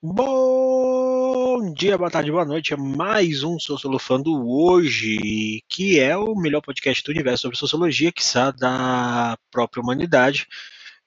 Bom 0.00 1.72
dia, 1.74 1.98
boa 1.98 2.08
tarde, 2.08 2.30
boa 2.30 2.44
noite. 2.44 2.72
É 2.72 2.76
mais 2.76 3.42
um 3.42 3.58
Sociolofando 3.58 4.48
hoje, 4.48 5.60
que 5.68 5.98
é 5.98 6.16
o 6.16 6.36
melhor 6.36 6.60
podcast 6.60 7.02
do 7.02 7.10
universo 7.10 7.42
sobre 7.42 7.58
sociologia, 7.58 8.12
que 8.12 8.24
sabe 8.24 8.60
da 8.60 9.36
própria 9.50 9.82
humanidade. 9.82 10.46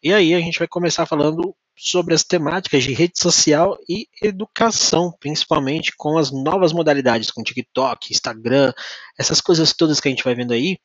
E 0.04 0.14
aí 0.14 0.34
a 0.34 0.42
gente 0.42 0.60
vai 0.60 0.68
começar 0.68 1.06
falando 1.06 1.56
sobre 1.74 2.14
as 2.14 2.26
temáticas 2.26 2.84
de 2.84 2.92
rede 2.92 3.18
social 3.18 3.78
e 3.88 4.10
educação, 4.22 5.14
principalmente 5.22 5.94
com 5.96 6.18
as 6.18 6.30
novas 6.30 6.74
modalidades, 6.74 7.32
com 7.32 7.42
TikTok, 7.42 8.12
Instagram, 8.12 8.74
essas 9.18 9.40
coisas 9.40 9.72
todas 9.72 10.02
que 10.02 10.10
a 10.10 10.12
gente 10.12 10.24
vai 10.26 10.36
vendo 10.36 10.52
aí. 10.52 10.78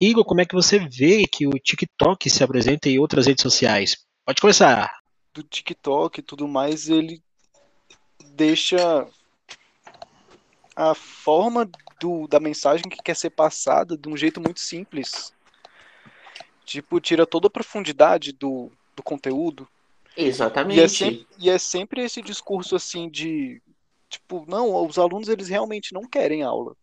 Igor, 0.00 0.24
como 0.24 0.40
é 0.40 0.46
que 0.46 0.54
você 0.54 0.78
vê 0.78 1.26
que 1.30 1.46
o 1.46 1.50
TikTok 1.50 2.30
se 2.30 2.42
apresenta 2.42 2.88
em 2.88 2.98
outras 2.98 3.26
redes 3.26 3.42
sociais? 3.42 3.98
Pode 4.24 4.40
começar. 4.40 4.90
Do 5.34 5.42
TikTok 5.42 6.20
e 6.20 6.22
tudo 6.22 6.48
mais, 6.48 6.88
ele 6.88 7.22
deixa 8.40 9.06
a 10.74 10.94
forma 10.94 11.70
do, 12.00 12.26
da 12.26 12.40
mensagem 12.40 12.88
que 12.88 13.02
quer 13.02 13.14
ser 13.14 13.28
passada 13.28 13.98
de 13.98 14.08
um 14.08 14.16
jeito 14.16 14.40
muito 14.40 14.60
simples. 14.60 15.34
Tipo, 16.64 16.98
tira 16.98 17.26
toda 17.26 17.48
a 17.48 17.50
profundidade 17.50 18.32
do, 18.32 18.72
do 18.96 19.02
conteúdo. 19.02 19.68
Exatamente. 20.16 20.78
E 20.78 20.82
é, 20.82 20.88
sempre, 20.88 21.26
e 21.38 21.50
é 21.50 21.58
sempre 21.58 22.02
esse 22.02 22.22
discurso 22.22 22.74
assim 22.74 23.10
de 23.10 23.60
tipo, 24.08 24.46
não, 24.48 24.86
os 24.86 24.98
alunos 24.98 25.28
eles 25.28 25.48
realmente 25.48 25.92
não 25.92 26.08
querem 26.08 26.42
aula. 26.42 26.74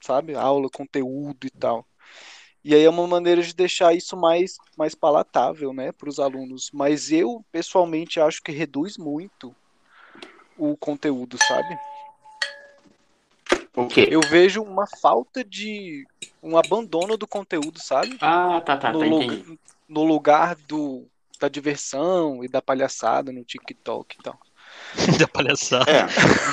Sabe? 0.00 0.34
Aula, 0.34 0.70
conteúdo 0.70 1.46
e 1.46 1.50
tal. 1.50 1.86
E 2.64 2.74
aí 2.74 2.82
é 2.82 2.88
uma 2.88 3.06
maneira 3.06 3.42
de 3.42 3.54
deixar 3.54 3.94
isso 3.94 4.16
mais, 4.16 4.56
mais 4.78 4.94
palatável, 4.94 5.74
né, 5.74 5.92
para 5.92 6.08
os 6.08 6.18
alunos. 6.18 6.70
Mas 6.72 7.12
eu, 7.12 7.44
pessoalmente, 7.52 8.18
acho 8.18 8.42
que 8.42 8.50
reduz 8.50 8.96
muito 8.96 9.54
o 10.58 10.76
conteúdo, 10.76 11.36
sabe? 11.46 11.78
O 13.74 13.86
quê? 13.86 14.08
Eu 14.10 14.20
vejo 14.22 14.62
uma 14.62 14.86
falta 15.00 15.44
de. 15.44 16.06
um 16.42 16.56
abandono 16.56 17.16
do 17.16 17.26
conteúdo, 17.26 17.78
sabe? 17.80 18.16
Ah, 18.20 18.60
tá, 18.64 18.76
tá, 18.76 18.92
no, 18.92 19.00
tá, 19.00 19.06
lu- 19.06 19.22
entendi. 19.22 19.58
no 19.88 20.02
lugar 20.04 20.56
do, 20.66 21.04
da 21.38 21.48
diversão 21.48 22.42
e 22.42 22.48
da 22.48 22.62
palhaçada 22.62 23.30
no 23.32 23.44
TikTok 23.44 24.16
e 24.18 24.22
tal. 24.22 24.38
da 25.20 25.28
palhaçada. 25.28 25.90
É, 25.90 26.04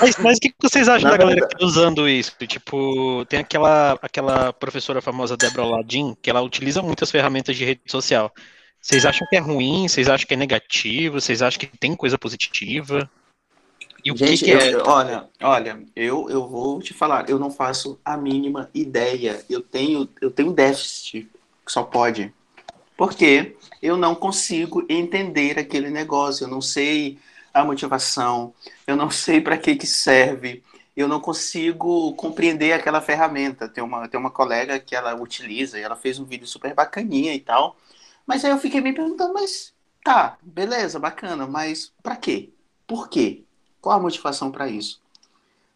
Mas, 0.02 0.18
mas 0.18 0.38
o 0.38 0.42
que 0.42 0.54
vocês 0.62 0.88
acham 0.90 1.06
Na 1.06 1.12
da 1.12 1.18
galera 1.18 1.36
verdade- 1.40 1.56
que 1.56 1.60
tá 1.62 1.66
usando 1.66 2.08
isso? 2.10 2.36
Tipo, 2.46 3.26
tem 3.26 3.40
aquela, 3.40 3.98
aquela 4.02 4.52
professora 4.54 5.02
famosa, 5.02 5.38
Débora 5.38 5.66
Ladin, 5.68 6.16
que 6.22 6.30
ela 6.30 6.42
utiliza 6.42 6.82
muitas 6.82 7.10
ferramentas 7.10 7.56
de 7.56 7.64
rede 7.66 7.82
social. 7.88 8.32
Vocês 8.82 9.06
acham 9.06 9.26
que 9.30 9.36
é 9.38 9.40
ruim? 9.40 9.88
Vocês 9.88 10.10
acham 10.10 10.28
que 10.28 10.34
é 10.34 10.38
negativo? 10.38 11.20
Vocês 11.22 11.42
acham 11.42 11.58
que 11.60 11.68
tem 11.78 11.96
coisa 11.96 12.18
positiva? 12.18 13.10
E 14.04 14.12
o 14.12 14.16
gente, 14.16 14.36
que, 14.36 14.38
que 14.40 14.52
é? 14.52 14.76
eu- 14.76 14.84
olha, 14.86 15.30
olha, 15.42 15.84
eu, 15.96 16.30
eu 16.30 16.48
vou 16.48 16.82
te 16.82 16.94
falar, 16.94 17.30
eu 17.30 17.40
não 17.40 17.50
faço 17.50 18.00
a 18.04 18.18
mínima 18.18 18.70
ideia. 18.74 19.44
Eu 19.50 19.62
tenho, 19.62 20.10
eu 20.22 20.30
tenho 20.30 20.52
déficit, 20.52 21.30
só 21.68 21.84
pode. 21.84 22.34
Porque 22.98 23.56
eu 23.82 23.98
não 23.98 24.16
consigo 24.16 24.86
entender 24.90 25.60
aquele 25.60 25.90
negócio, 25.90 26.46
eu 26.46 26.50
não 26.50 26.62
sei 26.62 27.20
a 27.54 27.64
motivação, 27.66 28.54
eu 28.88 28.96
não 28.96 29.10
sei 29.10 29.42
para 29.42 29.58
que 29.58 29.76
que 29.76 29.88
serve, 29.88 30.64
eu 30.96 31.08
não 31.08 31.20
consigo 31.20 32.14
compreender 32.16 32.74
aquela 32.74 33.02
ferramenta. 33.02 33.70
Tem 33.70 33.84
uma, 33.84 34.08
tem 34.08 34.20
uma 34.20 34.32
colega 34.32 34.80
que 34.80 34.96
ela 34.96 35.16
utiliza 35.16 35.80
e 35.80 35.84
ela 35.84 35.96
fez 35.96 36.20
um 36.20 36.26
vídeo 36.26 36.48
super 36.48 36.74
bacaninha 36.76 37.34
e 37.36 37.40
tal. 37.40 37.78
Mas 38.28 38.46
aí 38.46 38.52
eu 38.52 38.60
fiquei 38.60 38.82
me 38.82 38.94
perguntando, 38.94 39.34
mas 39.34 39.74
tá, 40.04 40.38
beleza, 40.42 41.00
bacana, 41.00 41.48
mas 41.48 41.94
para 42.04 42.16
quê? 42.16 42.52
Por 42.88 43.10
quê? 43.10 43.44
Qual 43.84 43.98
a 43.98 44.02
motivação 44.02 44.50
para 44.50 44.70
isso? 44.70 45.02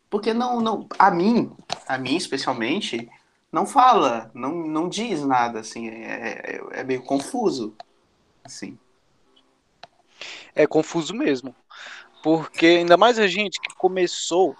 Porque 0.10 0.34
não, 0.34 0.62
não, 0.62 0.88
a 0.98 1.12
mim, 1.12 1.52
a 1.86 1.98
mim 1.98 2.16
especialmente, 2.16 3.10
não 3.52 3.66
fala, 3.66 4.32
não, 4.34 4.66
não 4.66 4.88
diz 4.88 5.26
nada, 5.26 5.60
assim, 5.60 5.90
é, 5.90 6.62
é, 6.72 6.80
é 6.80 6.84
meio 6.86 7.04
confuso, 7.04 7.76
assim. 8.46 8.80
É 10.56 10.66
confuso 10.66 11.14
mesmo. 11.14 11.54
Porque 12.24 12.66
ainda 12.66 12.96
mais 12.96 13.20
a 13.20 13.28
gente 13.28 13.60
que 13.60 13.76
começou 13.76 14.56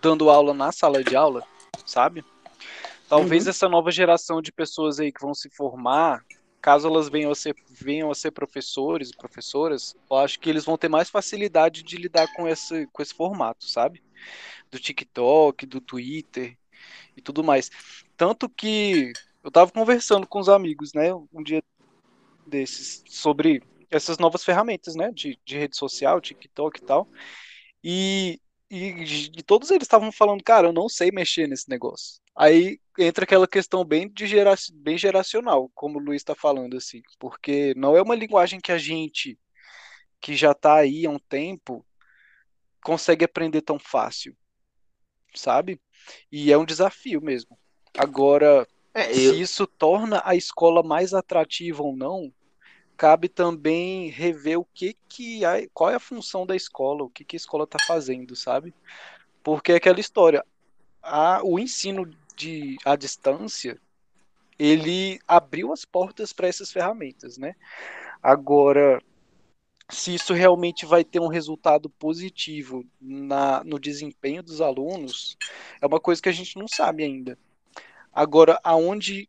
dando 0.00 0.30
aula 0.30 0.54
na 0.54 0.70
sala 0.70 1.02
de 1.02 1.16
aula, 1.16 1.42
sabe? 1.84 2.24
Talvez 3.08 3.46
Uhum. 3.46 3.50
essa 3.50 3.68
nova 3.68 3.90
geração 3.90 4.40
de 4.40 4.52
pessoas 4.52 5.00
aí 5.00 5.10
que 5.10 5.20
vão 5.20 5.34
se 5.34 5.50
formar, 5.50 6.24
caso 6.60 6.88
elas 6.88 7.08
venham 7.08 7.30
a 7.30 7.34
ser, 7.34 7.54
venham 7.70 8.10
a 8.10 8.14
ser 8.14 8.30
professores 8.30 9.10
e 9.10 9.16
professoras, 9.16 9.96
eu 10.10 10.16
acho 10.16 10.38
que 10.38 10.50
eles 10.50 10.64
vão 10.64 10.76
ter 10.76 10.88
mais 10.88 11.10
facilidade 11.10 11.82
de 11.82 11.96
lidar 11.96 12.32
com 12.34 12.46
esse, 12.48 12.86
com 12.88 13.02
esse 13.02 13.14
formato, 13.14 13.64
sabe? 13.66 14.02
Do 14.70 14.78
TikTok, 14.78 15.66
do 15.66 15.80
Twitter 15.80 16.56
e 17.16 17.22
tudo 17.22 17.44
mais. 17.44 17.70
Tanto 18.16 18.48
que 18.48 19.12
eu 19.42 19.50
tava 19.50 19.70
conversando 19.70 20.26
com 20.26 20.40
os 20.40 20.48
amigos, 20.48 20.92
né, 20.92 21.14
um 21.14 21.42
dia 21.42 21.62
desses, 22.46 23.02
sobre 23.08 23.62
essas 23.90 24.18
novas 24.18 24.44
ferramentas, 24.44 24.94
né, 24.94 25.10
de, 25.12 25.38
de 25.44 25.58
rede 25.58 25.76
social, 25.76 26.20
TikTok 26.20 26.78
e 26.80 26.84
tal. 26.84 27.08
E, 27.82 28.40
e, 28.70 29.30
e 29.38 29.42
todos 29.42 29.70
eles 29.70 29.84
estavam 29.84 30.12
falando, 30.12 30.42
cara, 30.42 30.68
eu 30.68 30.72
não 30.72 30.88
sei 30.88 31.10
mexer 31.10 31.48
nesse 31.48 31.68
negócio. 31.68 32.20
Aí 32.36 32.78
entra 32.98 33.24
aquela 33.24 33.48
questão 33.48 33.84
bem, 33.84 34.08
de 34.08 34.26
gera, 34.26 34.54
bem 34.74 34.96
geracional, 34.98 35.70
como 35.74 35.98
o 35.98 36.02
Luiz 36.02 36.22
está 36.22 36.34
falando, 36.34 36.76
assim, 36.76 37.02
porque 37.18 37.74
não 37.76 37.96
é 37.96 38.02
uma 38.02 38.14
linguagem 38.14 38.60
que 38.60 38.72
a 38.72 38.78
gente, 38.78 39.38
que 40.20 40.36
já 40.36 40.52
está 40.52 40.76
aí 40.76 41.06
há 41.06 41.10
um 41.10 41.18
tempo, 41.18 41.84
consegue 42.82 43.24
aprender 43.24 43.62
tão 43.62 43.78
fácil, 43.78 44.36
sabe? 45.34 45.80
E 46.30 46.52
é 46.52 46.58
um 46.58 46.64
desafio 46.64 47.20
mesmo. 47.20 47.58
Agora, 47.96 48.66
É, 48.94 49.12
se 49.12 49.24
eu, 49.24 49.34
isso 49.34 49.66
torna 49.66 50.22
a 50.24 50.34
escola 50.34 50.82
mais 50.82 51.12
atrativa 51.12 51.82
ou 51.82 51.96
não, 51.96 52.32
cabe 52.98 53.28
também 53.28 54.10
rever 54.10 54.58
o 54.58 54.64
que 54.74 54.96
que 55.08 55.44
a, 55.44 55.66
qual 55.72 55.88
é 55.88 55.94
a 55.94 56.00
função 56.00 56.44
da 56.44 56.56
escola, 56.56 57.04
o 57.04 57.08
que 57.08 57.24
que 57.24 57.36
a 57.36 57.38
escola 57.38 57.62
está 57.62 57.78
fazendo, 57.78 58.34
sabe? 58.34 58.74
Porque 59.42 59.72
é 59.72 59.76
aquela 59.76 60.00
história, 60.00 60.44
a, 61.00 61.40
o 61.44 61.60
ensino 61.60 62.10
de 62.36 62.76
à 62.84 62.96
distância, 62.96 63.80
ele 64.58 65.20
abriu 65.28 65.72
as 65.72 65.84
portas 65.84 66.32
para 66.32 66.48
essas 66.48 66.72
ferramentas, 66.72 67.38
né? 67.38 67.54
Agora, 68.20 69.00
se 69.88 70.14
isso 70.16 70.34
realmente 70.34 70.84
vai 70.84 71.04
ter 71.04 71.20
um 71.20 71.28
resultado 71.28 71.88
positivo 71.88 72.84
na, 73.00 73.62
no 73.62 73.78
desempenho 73.78 74.42
dos 74.42 74.60
alunos, 74.60 75.36
é 75.80 75.86
uma 75.86 76.00
coisa 76.00 76.20
que 76.20 76.28
a 76.28 76.32
gente 76.32 76.58
não 76.58 76.66
sabe 76.66 77.04
ainda. 77.04 77.38
Agora, 78.12 78.60
aonde 78.64 79.28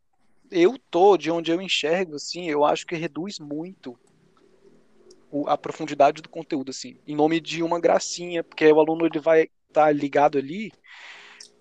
eu 0.52 0.78
tô, 0.90 1.18
de 1.18 1.32
onde 1.32 1.52
eu 1.52 1.62
enxergo, 1.62 2.16
assim, 2.16 2.50
eu 2.50 2.66
acho 2.66 2.86
que 2.86 2.96
reduz 2.96 3.40
muito 3.40 3.98
a 5.46 5.58
profundidade 5.58 6.22
do 6.22 6.30
conteúdo, 6.30 6.72
assim, 6.72 6.98
em 7.06 7.16
nome 7.16 7.40
de 7.40 7.62
uma 7.62 7.80
gracinha, 7.80 8.44
porque 8.44 8.72
o 8.72 8.80
aluno 8.80 9.06
ele 9.06 9.20
vai 9.20 9.50
estar 9.68 9.92
ligado 9.92 10.38
ali 10.38 10.72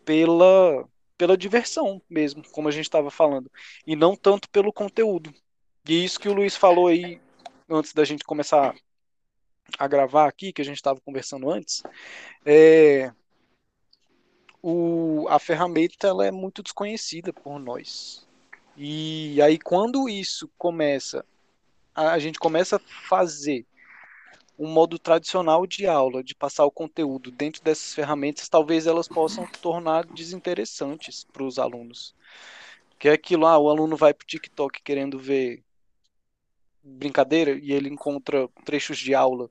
pela, 0.04 0.88
pela 1.19 1.37
diversão 1.37 2.00
mesmo, 2.09 2.43
como 2.50 2.69
a 2.69 2.71
gente 2.71 2.87
estava 2.87 3.10
falando, 3.10 3.50
e 3.87 3.94
não 3.94 4.16
tanto 4.16 4.49
pelo 4.49 4.72
conteúdo. 4.72 5.32
E 5.87 6.05
isso 6.05 6.19
que 6.19 6.28
o 6.28 6.34
Luiz 6.34 6.56
falou 6.56 6.87
aí 6.87 7.20
antes 7.69 7.93
da 7.93 8.05
gente 8.05 8.25
começar 8.25 8.75
a 9.78 9.87
gravar 9.87 10.26
aqui, 10.26 10.53
que 10.53 10.62
a 10.62 10.65
gente 10.65 10.76
estava 10.76 11.00
conversando 11.00 11.50
antes, 11.50 11.82
é, 12.44 13.12
o, 14.62 15.26
a 15.28 15.38
ferramenta 15.38 16.06
ela 16.06 16.26
é 16.26 16.31
muito 16.31 16.62
desconhecida 16.62 17.32
por 17.32 17.59
nós. 17.59 18.28
E 18.81 19.43
aí 19.43 19.59
quando 19.59 20.09
isso 20.09 20.49
começa, 20.56 21.27
a, 21.93 22.16
gente 22.21 22.39
começa 22.39 22.77
a 22.77 22.78
fazer 23.09 23.66
um 24.56 24.69
modo 24.69 25.00
tradicional 25.00 25.66
de 25.66 25.84
aula, 25.84 26.22
de 26.22 26.33
passar 26.33 26.65
o 26.65 26.71
conteúdo 26.71 27.32
dentro 27.32 27.61
dessas 27.61 27.93
ferramentas, 27.93 28.49
talvez 28.49 28.87
elas 28.87 29.08
possam 29.08 29.44
tornar 29.61 30.06
desinteressantes 30.06 31.25
para 31.25 31.43
os 31.43 31.58
alunos. 31.58 32.14
Que 33.00 33.08
é 33.08 33.12
aquilo, 33.12 33.47
ah, 33.47 33.58
o 33.58 33.69
aluno 33.69 33.97
vai 33.97 34.14
para 34.14 34.25
o 34.25 34.26
TikTok 34.29 34.81
querendo 34.81 35.19
ver 35.19 35.64
brincadeira 36.81 37.58
e 37.61 37.73
ele 37.73 37.88
encontra 37.88 38.49
trechos 38.64 38.99
de 38.99 39.12
aula. 39.12 39.50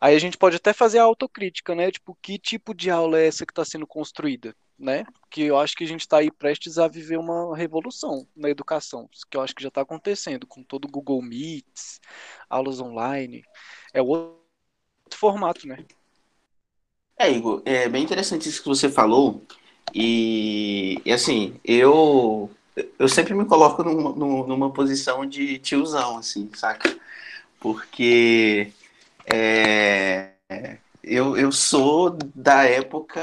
Aí 0.00 0.14
a 0.14 0.20
gente 0.20 0.38
pode 0.38 0.54
até 0.54 0.72
fazer 0.72 1.00
a 1.00 1.02
autocrítica, 1.02 1.74
né? 1.74 1.90
Tipo, 1.90 2.16
que 2.22 2.38
tipo 2.38 2.72
de 2.72 2.90
aula 2.90 3.18
é 3.18 3.26
essa 3.26 3.44
que 3.44 3.50
está 3.50 3.64
sendo 3.64 3.88
construída, 3.88 4.54
né? 4.78 5.04
Que 5.30 5.42
eu 5.42 5.58
acho 5.58 5.76
que 5.76 5.84
a 5.84 5.86
gente 5.86 6.02
está 6.02 6.18
aí 6.18 6.30
prestes 6.30 6.78
a 6.78 6.88
viver 6.88 7.18
uma 7.18 7.56
revolução 7.56 8.26
na 8.36 8.48
educação, 8.48 9.08
que 9.30 9.36
eu 9.36 9.40
acho 9.40 9.54
que 9.54 9.62
já 9.62 9.68
está 9.68 9.80
acontecendo 9.80 10.46
com 10.46 10.62
todo 10.62 10.84
o 10.86 10.90
Google 10.90 11.22
Meets, 11.22 12.00
aulas 12.48 12.80
online. 12.80 13.42
É 13.92 14.00
outro 14.00 14.38
formato, 15.14 15.66
né? 15.66 15.84
é, 17.18 17.30
Igor, 17.32 17.62
é 17.64 17.88
bem 17.88 18.04
interessante 18.04 18.48
isso 18.48 18.62
que 18.62 18.68
você 18.68 18.88
falou, 18.88 19.42
e, 19.94 21.00
e 21.04 21.12
assim, 21.12 21.58
eu, 21.64 22.50
eu 22.98 23.08
sempre 23.08 23.34
me 23.34 23.44
coloco 23.44 23.82
numa, 23.82 24.46
numa 24.46 24.72
posição 24.72 25.26
de 25.26 25.58
tiozão, 25.58 26.18
assim, 26.18 26.48
saca? 26.54 26.96
Porque 27.60 28.72
é, 29.26 30.30
eu, 31.02 31.36
eu 31.36 31.50
sou 31.50 32.10
da 32.34 32.64
época 32.64 33.22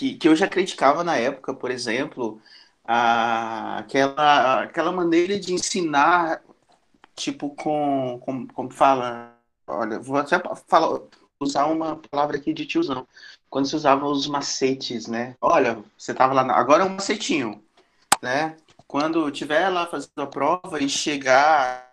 que, 0.00 0.14
que 0.14 0.28
eu 0.28 0.34
já 0.34 0.48
criticava 0.48 1.04
na 1.04 1.16
época, 1.16 1.52
por 1.52 1.70
exemplo, 1.70 2.40
a, 2.82 3.78
aquela, 3.80 4.62
aquela 4.62 4.92
maneira 4.92 5.38
de 5.38 5.52
ensinar, 5.52 6.42
tipo, 7.14 7.50
com, 7.50 8.18
com 8.24 8.46
como 8.48 8.70
fala, 8.70 9.36
olha, 9.66 9.98
vou 9.98 10.16
até 10.16 10.40
falar, 10.66 11.00
usar 11.38 11.66
uma 11.66 11.96
palavra 12.10 12.38
aqui 12.38 12.54
de 12.54 12.64
tiozão, 12.64 13.06
quando 13.50 13.68
se 13.68 13.76
usava 13.76 14.06
os 14.06 14.26
macetes, 14.26 15.06
né? 15.06 15.36
Olha, 15.38 15.78
você 15.98 16.14
tava 16.14 16.32
lá, 16.32 16.50
agora 16.54 16.82
é 16.82 16.86
um 16.86 16.94
macetinho, 16.94 17.62
né? 18.22 18.56
Quando 18.86 19.30
tiver 19.30 19.68
lá 19.68 19.86
fazendo 19.86 20.22
a 20.22 20.26
prova 20.26 20.82
e 20.82 20.88
chegar 20.88 21.89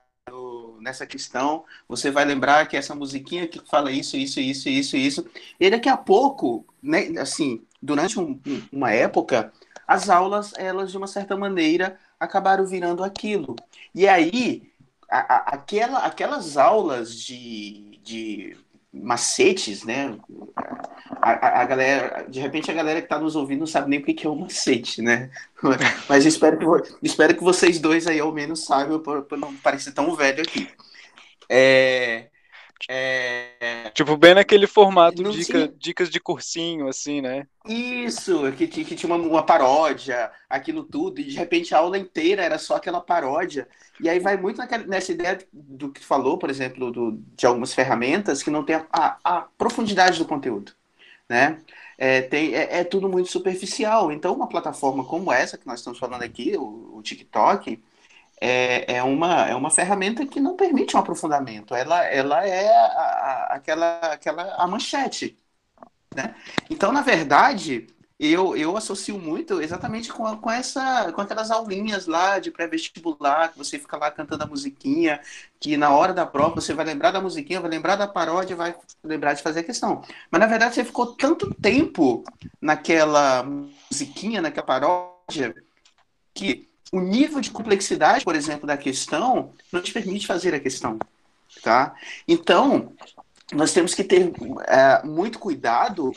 nessa 0.88 1.06
questão, 1.06 1.66
você 1.88 2.10
vai 2.10 2.24
lembrar 2.26 2.66
que 2.68 2.78
essa 2.78 2.96
musiquinha 2.96 3.48
que 3.48 3.60
fala 3.70 3.92
isso, 3.92 4.16
isso, 4.16 4.40
isso, 4.40 4.70
isso, 4.70 4.98
isso. 4.98 5.26
E 5.60 5.70
daqui 5.70 5.90
a 5.90 5.98
pouco, 5.98 6.66
né, 6.82 7.10
assim, 7.20 7.62
durante 7.82 8.20
um, 8.20 8.40
uma 8.72 8.92
época, 8.92 9.52
as 9.86 10.10
aulas, 10.10 10.54
elas 10.58 10.92
de 10.92 10.98
uma 10.98 11.08
certa 11.08 11.36
maneira 11.36 12.00
acabaram 12.20 12.66
virando 12.66 13.04
aquilo. 13.04 13.56
E 13.94 14.08
aí, 14.08 14.72
a, 15.10 15.20
a, 15.20 15.38
aquela, 15.56 16.00
aquelas 16.00 16.58
aulas 16.58 17.14
de, 17.14 18.00
de 18.02 18.58
macetes, 19.02 19.84
né? 19.84 20.18
A, 21.22 21.32
a, 21.32 21.62
a, 21.62 21.66
galera, 21.66 22.26
de 22.30 22.40
repente 22.40 22.70
a 22.70 22.74
galera 22.74 23.02
que 23.02 23.06
está 23.06 23.20
nos 23.20 23.36
ouvindo 23.36 23.60
não 23.60 23.68
sabe 23.68 23.90
nem 23.90 24.00
o 24.00 24.04
que 24.04 24.26
é 24.26 24.30
um 24.30 24.36
macete, 24.36 25.02
né? 25.02 25.30
Mas 26.08 26.26
espero 26.26 26.58
que, 26.58 26.66
espero 27.02 27.36
que 27.36 27.44
vocês 27.44 27.80
dois 27.80 28.08
aí 28.08 28.20
ao 28.20 28.32
menos 28.32 28.66
saibam 28.66 29.00
para 29.00 29.38
não 29.38 29.56
parecer 29.56 29.92
tão 29.92 30.16
velho 30.16 30.42
aqui. 30.42 30.70
É, 31.50 32.28
é... 32.90 33.90
Tipo, 33.94 34.16
bem 34.16 34.36
naquele 34.36 34.68
formato 34.68 35.24
dica, 35.32 35.46
tinha... 35.46 35.68
dicas 35.78 36.10
de 36.10 36.20
cursinho, 36.20 36.88
assim, 36.88 37.22
né? 37.22 37.48
Isso, 37.68 38.52
que, 38.54 38.68
que 38.68 38.96
tinha 38.96 39.14
uma, 39.14 39.28
uma, 39.28 39.44
paródia, 39.44 40.32
aquilo 40.50 40.84
tudo, 40.84 41.20
e 41.20 41.24
de 41.26 41.36
repente 41.36 41.74
a 41.74 41.80
aula 41.80 41.98
inteira 41.98 42.44
era 42.44 42.58
só 42.58 42.76
aquela 42.76 43.02
paródia. 43.02 43.68
E 44.00 44.08
aí 44.08 44.20
vai 44.20 44.38
muito 44.38 44.58
naquela, 44.58 44.86
nessa 44.86 45.12
ideia 45.12 45.40
do 45.52 45.90
que 45.92 46.00
tu 46.00 46.06
falou, 46.06 46.38
por 46.38 46.50
exemplo, 46.50 46.92
do, 46.92 47.20
de 47.36 47.46
algumas 47.46 47.74
ferramentas 47.74 48.44
que 48.44 48.50
não 48.50 48.64
tem 48.64 48.76
a, 48.76 48.86
a, 48.92 49.18
a 49.24 49.42
profundidade 49.58 50.20
do 50.20 50.26
conteúdo, 50.26 50.74
né? 51.28 51.60
É, 51.98 52.22
tem, 52.22 52.54
é, 52.54 52.80
é, 52.80 52.84
tudo 52.84 53.10
muito 53.10 53.30
superficial. 53.32 54.12
Então, 54.12 54.34
uma 54.36 54.48
plataforma 54.48 55.04
como 55.04 55.32
essa 55.32 55.58
que 55.58 55.66
nós 55.66 55.80
estamos 55.80 55.98
falando 55.98 56.22
aqui, 56.22 56.56
o, 56.56 56.98
o 56.98 57.02
TikTok, 57.02 57.82
é, 58.40 58.98
é, 58.98 59.04
uma, 59.04 59.48
é 59.48 59.56
uma 59.56 59.70
ferramenta 59.70 60.26
que 60.26 60.40
não 60.40 60.56
permite 60.56 60.96
um 60.96 61.00
aprofundamento. 61.00 61.74
Ela, 61.74 62.06
ela 62.06 62.46
é 62.46 62.68
a, 62.70 62.86
a, 62.86 63.44
aquela, 63.56 64.00
aquela 64.00 64.56
a 64.56 64.68
manchete. 64.68 65.38
Né? 66.16 66.36
Então, 66.70 66.92
na 66.92 67.02
verdade, 67.02 67.88
eu, 68.20 68.56
eu 68.58 68.76
associo 68.76 69.18
muito 69.20 69.62
exatamente 69.62 70.12
com, 70.12 70.38
com, 70.38 70.52
essa, 70.52 71.12
com 71.12 71.22
aquelas 71.22 71.52
aulinhas 71.52 72.08
lá 72.08 72.40
de 72.40 72.50
pré-vestibular, 72.52 73.52
que 73.52 73.58
você 73.58 73.78
fica 73.78 73.98
lá 73.98 74.10
cantando 74.12 74.44
a 74.44 74.48
musiquinha, 74.48 75.20
que 75.60 75.78
na 75.78 75.92
hora 75.92 76.14
da 76.14 76.26
prova 76.26 76.56
você 76.56 76.74
vai 76.74 76.86
lembrar 76.86 77.12
da 77.12 77.22
musiquinha, 77.22 77.62
vai 77.62 77.70
lembrar 77.70 77.96
da 77.96 78.08
paródia, 78.08 78.56
vai 78.56 78.76
lembrar 79.04 79.34
de 79.34 79.44
fazer 79.44 79.60
a 79.62 79.64
questão. 79.64 80.04
Mas, 80.32 80.42
na 80.42 80.48
verdade, 80.48 80.76
você 80.76 80.84
ficou 80.84 81.16
tanto 81.16 81.54
tempo 81.56 82.24
naquela 82.62 83.44
musiquinha, 83.44 84.42
naquela 84.42 84.66
paródia, 84.66 85.56
que 86.34 86.68
o 86.92 87.00
nível 87.00 87.42
de 87.42 87.52
complexidade, 87.52 88.24
por 88.24 88.36
exemplo, 88.36 88.68
da 88.68 88.78
questão 88.78 89.54
não 89.72 89.82
te 89.82 89.92
permite 89.92 90.28
fazer 90.28 90.54
a 90.54 90.60
questão, 90.60 90.98
tá? 91.62 91.96
Então, 92.28 92.94
nós 93.54 93.74
temos 93.74 93.94
que 93.94 94.04
ter 94.04 94.32
é, 94.68 95.06
muito 95.06 95.40
cuidado 95.40 96.14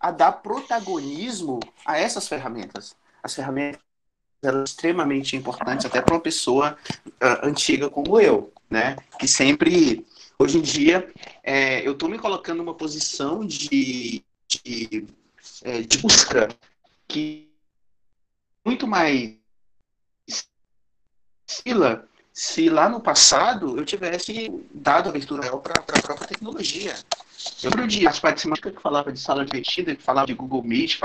a 0.00 0.10
dar 0.10 0.32
protagonismo 0.32 1.60
a 1.84 1.98
essas 1.98 2.28
ferramentas. 2.28 2.96
As 3.22 3.34
ferramentas 3.34 3.80
são 4.42 4.62
extremamente 4.62 5.36
importantes 5.36 5.86
até 5.86 6.00
para 6.00 6.14
uma 6.14 6.20
pessoa 6.20 6.76
uh, 7.06 7.46
antiga 7.46 7.90
como 7.90 8.20
eu, 8.20 8.52
né? 8.70 8.96
Que 9.18 9.26
sempre, 9.26 10.06
hoje 10.38 10.58
em 10.58 10.62
dia, 10.62 11.12
é, 11.42 11.86
eu 11.86 11.92
estou 11.92 12.08
me 12.08 12.18
colocando 12.18 12.58
numa 12.58 12.74
posição 12.74 13.44
de, 13.44 14.22
de, 14.46 15.06
é, 15.64 15.80
de 15.82 15.98
busca 15.98 16.48
que 17.08 17.50
muito 18.64 18.86
mais 18.86 19.37
Sila, 21.48 22.04
se 22.30 22.68
lá 22.68 22.88
no 22.90 23.00
passado 23.00 23.78
eu 23.78 23.84
tivesse 23.84 24.52
dado 24.72 25.08
abertura 25.08 25.40
para 25.56 25.80
a 25.80 26.02
própria 26.02 26.28
tecnologia. 26.28 26.94
Eu 27.62 27.70
lembro 27.70 27.88
de 27.88 28.06
as 28.06 28.20
participantes 28.20 28.62
que 28.62 28.82
falava 28.82 29.10
de 29.10 29.18
sala 29.18 29.46
divertida, 29.46 29.96
que 29.96 30.02
falava 30.02 30.26
de 30.26 30.34
Google 30.34 30.62
Meet, 30.62 31.00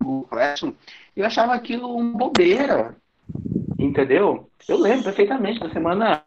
Google 0.00 0.28
Classroom, 0.28 0.72
eu 1.16 1.24
achava 1.24 1.54
aquilo 1.54 1.96
uma 1.96 2.18
bobeira, 2.18 2.94
entendeu? 3.78 4.50
Eu 4.68 4.78
lembro 4.78 5.04
perfeitamente 5.04 5.60
da 5.60 5.70
semana. 5.70 6.22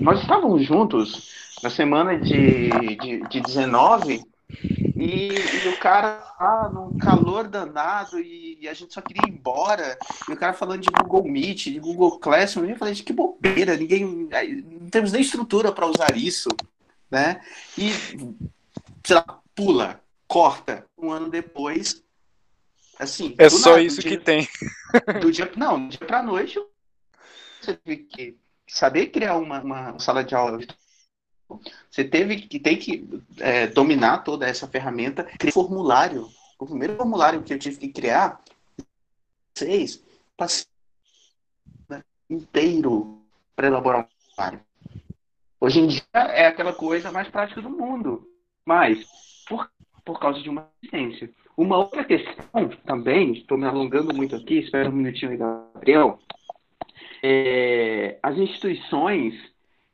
Nós 0.00 0.20
estávamos 0.20 0.66
juntos 0.66 1.30
na 1.62 1.70
semana 1.70 2.18
de, 2.18 2.68
de, 2.96 3.28
de 3.28 3.40
19 3.40 4.22
e, 4.96 5.28
e, 5.28 5.68
o 5.68 5.78
cara 5.78 6.26
ah, 6.38 6.70
num 6.72 6.96
calor 6.96 7.46
danado 7.46 8.18
e, 8.18 8.58
e, 8.62 8.68
a 8.68 8.72
gente 8.72 8.94
só 8.94 9.02
queria 9.02 9.28
ir 9.28 9.34
embora. 9.34 9.98
E 10.26 10.32
o 10.32 10.36
cara 10.36 10.54
falando 10.54 10.80
de 10.80 10.88
Google 10.88 11.24
Meet, 11.24 11.64
de 11.64 11.78
Google 11.78 12.18
Classroom. 12.18 12.64
E 12.64 12.70
eu 12.70 12.76
falei, 12.76 12.94
que 12.94 13.12
bobeira, 13.12 13.76
ninguém. 13.76 14.06
Não 14.06 14.88
temos 14.88 15.12
nem 15.12 15.20
estrutura 15.20 15.70
para 15.70 15.86
usar 15.86 16.16
isso. 16.16 16.48
Né? 17.10 17.42
E, 17.76 17.90
sei 19.04 19.16
lá, 19.16 19.40
pula, 19.54 20.00
corta. 20.26 20.86
Um 20.96 21.10
ano 21.10 21.28
depois. 21.28 22.02
Assim, 22.98 23.34
é 23.36 23.50
só 23.50 23.72
nada, 23.72 23.82
isso 23.82 24.00
dia, 24.00 24.10
que 24.12 24.24
tem. 24.24 24.48
Do 25.20 25.30
dia, 25.30 25.52
não, 25.56 25.78
do 25.78 25.90
dia 25.90 26.06
para 26.06 26.22
noite, 26.22 26.58
você 27.60 27.74
teve 27.74 28.04
que 28.04 28.38
saber 28.66 29.08
criar 29.08 29.36
uma, 29.36 29.60
uma 29.60 29.98
sala 29.98 30.24
de 30.24 30.34
aula 30.34 30.58
você 31.90 32.04
teve 32.04 32.42
que 32.42 32.58
tem 32.58 32.76
que 32.76 33.08
é, 33.38 33.66
dominar 33.66 34.18
toda 34.18 34.46
essa 34.46 34.66
ferramenta, 34.66 35.24
criar 35.24 35.52
formulário. 35.52 36.28
O 36.58 36.66
primeiro 36.66 36.96
formulário 36.96 37.42
que 37.42 37.52
eu 37.52 37.58
tive 37.58 37.76
que 37.76 37.88
criar, 37.88 38.40
seis, 39.54 40.02
passei 40.36 40.66
inteiro 42.28 43.22
para 43.54 43.68
elaborar 43.68 44.00
um 44.00 44.34
formulário. 44.34 44.60
Hoje 45.60 45.80
em 45.80 45.86
dia 45.86 46.02
é 46.14 46.46
aquela 46.46 46.72
coisa 46.72 47.10
mais 47.12 47.28
prática 47.28 47.62
do 47.62 47.70
mundo, 47.70 48.28
mas 48.64 49.04
por, 49.48 49.70
por 50.04 50.18
causa 50.18 50.40
de 50.40 50.48
uma 50.48 50.68
assistência. 50.82 51.30
Uma 51.56 51.78
outra 51.78 52.04
questão 52.04 52.68
também, 52.84 53.32
estou 53.32 53.56
me 53.56 53.66
alongando 53.66 54.14
muito 54.14 54.36
aqui, 54.36 54.58
espera 54.58 54.90
um 54.90 54.92
minutinho 54.92 55.30
aí, 55.30 55.38
Gabriel. 55.38 56.18
É, 57.22 58.18
as 58.22 58.36
instituições 58.36 59.34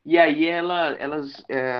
e 0.05 0.17
aí 0.17 0.45
ela, 0.45 0.89
elas, 0.93 1.43
é, 1.49 1.71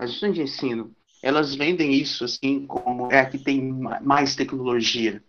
as 0.00 0.10
instituições 0.10 0.34
de 0.34 0.42
ensino, 0.42 0.96
elas 1.22 1.54
vendem 1.54 1.92
isso 1.92 2.24
assim 2.24 2.66
como 2.66 3.10
é 3.12 3.20
a 3.20 3.26
que 3.26 3.38
tem 3.38 3.60
mais 4.02 4.36
tecnologia. 4.36 5.22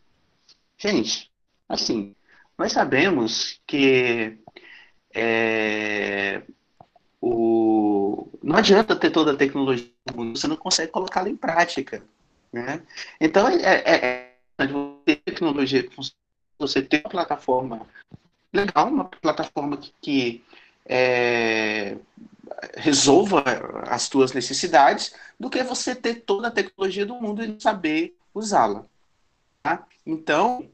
Gente, 0.77 1.31
assim, 1.67 2.15
nós 2.57 2.71
sabemos 2.71 3.59
que 3.65 4.37
é, 5.13 6.43
o, 7.19 8.29
não 8.43 8.57
adianta 8.57 8.95
ter 8.95 9.09
toda 9.09 9.33
a 9.33 9.37
tecnologia 9.37 9.89
do 10.05 10.17
mundo, 10.17 10.37
você 10.37 10.47
não 10.47 10.55
consegue 10.55 10.91
colocá-la 10.91 11.29
em 11.29 11.35
prática. 11.35 12.03
Né? 12.53 12.81
Então, 13.19 13.47
é, 13.47 13.83
é, 13.85 14.33
é 14.57 14.67
você 14.67 15.01
ter 15.05 15.15
tecnologia, 15.17 15.89
você 16.57 16.81
ter 16.81 17.01
uma 17.01 17.09
plataforma 17.09 17.87
legal, 18.53 18.87
uma 18.87 19.05
plataforma 19.05 19.77
que, 19.77 19.93
que 20.01 20.43
é, 20.89 21.95
resolva 22.75 23.43
as 23.87 24.09
tuas 24.09 24.33
necessidades 24.33 25.13
do 25.39 25.49
que 25.49 25.63
você 25.63 25.93
ter 25.93 26.15
toda 26.21 26.47
a 26.47 26.51
tecnologia 26.51 27.05
do 27.05 27.15
mundo 27.15 27.43
e 27.43 27.61
saber 27.61 28.17
usá-la. 28.33 28.85
Tá? 29.61 29.85
Então, 30.05 30.67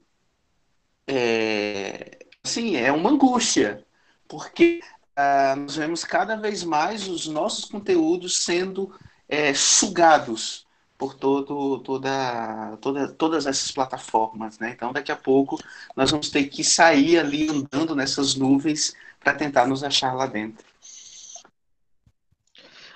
é, 1.06 2.20
assim, 2.44 2.78
é 2.78 2.92
uma 2.92 3.10
angústia, 3.10 3.86
porque 4.28 4.80
uh, 5.18 5.60
nós 5.60 5.76
vemos 5.76 6.04
cada 6.06 6.36
vez 6.36 6.64
mais 6.64 7.08
os 7.08 7.28
nossos 7.28 7.66
conteúdos 7.66 8.38
sendo 8.38 8.98
é, 9.28 9.54
sugados 9.54 10.66
por 10.98 11.14
todo, 11.14 11.80
toda, 11.80 12.78
toda, 12.78 13.12
todas 13.12 13.46
essas 13.46 13.72
plataformas. 13.72 14.58
Né? 14.60 14.72
Então, 14.72 14.94
daqui 14.94 15.12
a 15.12 15.16
pouco, 15.16 15.60
nós 15.96 16.10
vamos 16.10 16.30
ter 16.30 16.46
que 16.46 16.64
sair 16.64 17.20
ali 17.20 17.50
andando 17.50 17.96
nessas 17.96 18.36
nuvens 18.36 18.96
para 19.26 19.34
tentar 19.34 19.66
nos 19.66 19.84
achar 19.84 20.14
lá 20.14 20.28
dentro. 20.28 20.64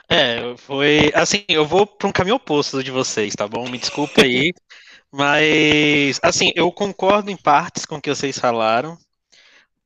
É, 0.08 0.56
foi 0.58 1.12
assim, 1.16 1.44
eu 1.48 1.66
vou 1.66 1.88
para 1.88 2.08
um 2.08 2.12
caminho 2.12 2.36
oposto 2.36 2.84
de 2.84 2.92
vocês, 2.92 3.34
tá 3.34 3.48
bom? 3.48 3.68
Me 3.68 3.80
desculpe 3.80 4.22
aí, 4.22 4.54
mas 5.12 6.20
assim, 6.22 6.52
eu 6.56 6.72
concordo 6.72 7.32
em 7.32 7.36
partes 7.36 7.84
com 7.84 7.96
o 7.96 8.02
que 8.02 8.14
vocês 8.14 8.38
falaram. 8.38 8.96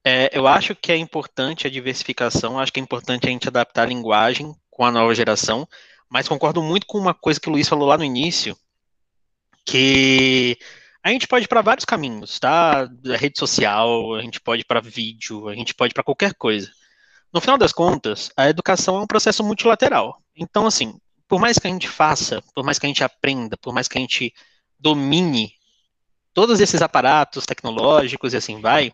É, 0.05 0.29
eu 0.37 0.45
acho 0.45 0.75
que 0.75 0.91
é 0.91 0.97
importante 0.97 1.65
a 1.65 1.69
diversificação, 1.69 2.59
acho 2.59 2.73
que 2.73 2.79
é 2.79 2.83
importante 2.83 3.25
a 3.25 3.31
gente 3.31 3.47
adaptar 3.47 3.83
a 3.83 3.87
linguagem 3.87 4.53
com 4.69 4.83
a 4.83 4.91
nova 4.91 5.15
geração, 5.15 5.65
mas 6.09 6.27
concordo 6.27 6.61
muito 6.61 6.85
com 6.85 6.97
uma 6.97 7.13
coisa 7.13 7.39
que 7.39 7.47
o 7.47 7.53
Luiz 7.53 7.69
falou 7.69 7.87
lá 7.87 7.97
no 7.97 8.03
início, 8.03 8.57
que 9.65 10.57
a 11.03 11.09
gente 11.09 11.27
pode 11.27 11.45
ir 11.45 11.47
para 11.49 11.61
vários 11.61 11.83
caminhos, 11.83 12.39
tá? 12.39 12.83
A 12.83 13.17
rede 13.17 13.37
social, 13.37 14.15
a 14.15 14.21
gente 14.21 14.39
pode 14.39 14.61
ir 14.61 14.65
para 14.65 14.79
vídeo, 14.79 15.49
a 15.49 15.55
gente 15.55 15.75
pode 15.75 15.91
ir 15.91 15.93
para 15.93 16.03
qualquer 16.03 16.33
coisa. 16.33 16.71
No 17.31 17.41
final 17.41 17.57
das 17.57 17.73
contas, 17.73 18.31
a 18.37 18.49
educação 18.49 18.95
é 18.95 19.01
um 19.01 19.07
processo 19.07 19.43
multilateral. 19.43 20.21
Então, 20.35 20.65
assim, 20.65 20.97
por 21.27 21.41
mais 21.41 21.59
que 21.59 21.67
a 21.67 21.69
gente 21.69 21.89
faça, 21.89 22.41
por 22.55 22.63
mais 22.63 22.79
que 22.79 22.85
a 22.85 22.89
gente 22.89 23.03
aprenda, 23.03 23.57
por 23.57 23.73
mais 23.73 23.87
que 23.87 23.97
a 23.97 24.01
gente 24.01 24.33
domine 24.79 25.53
todos 26.33 26.59
esses 26.59 26.81
aparatos 26.81 27.45
tecnológicos 27.45 28.33
e 28.33 28.37
assim 28.37 28.61
vai, 28.61 28.93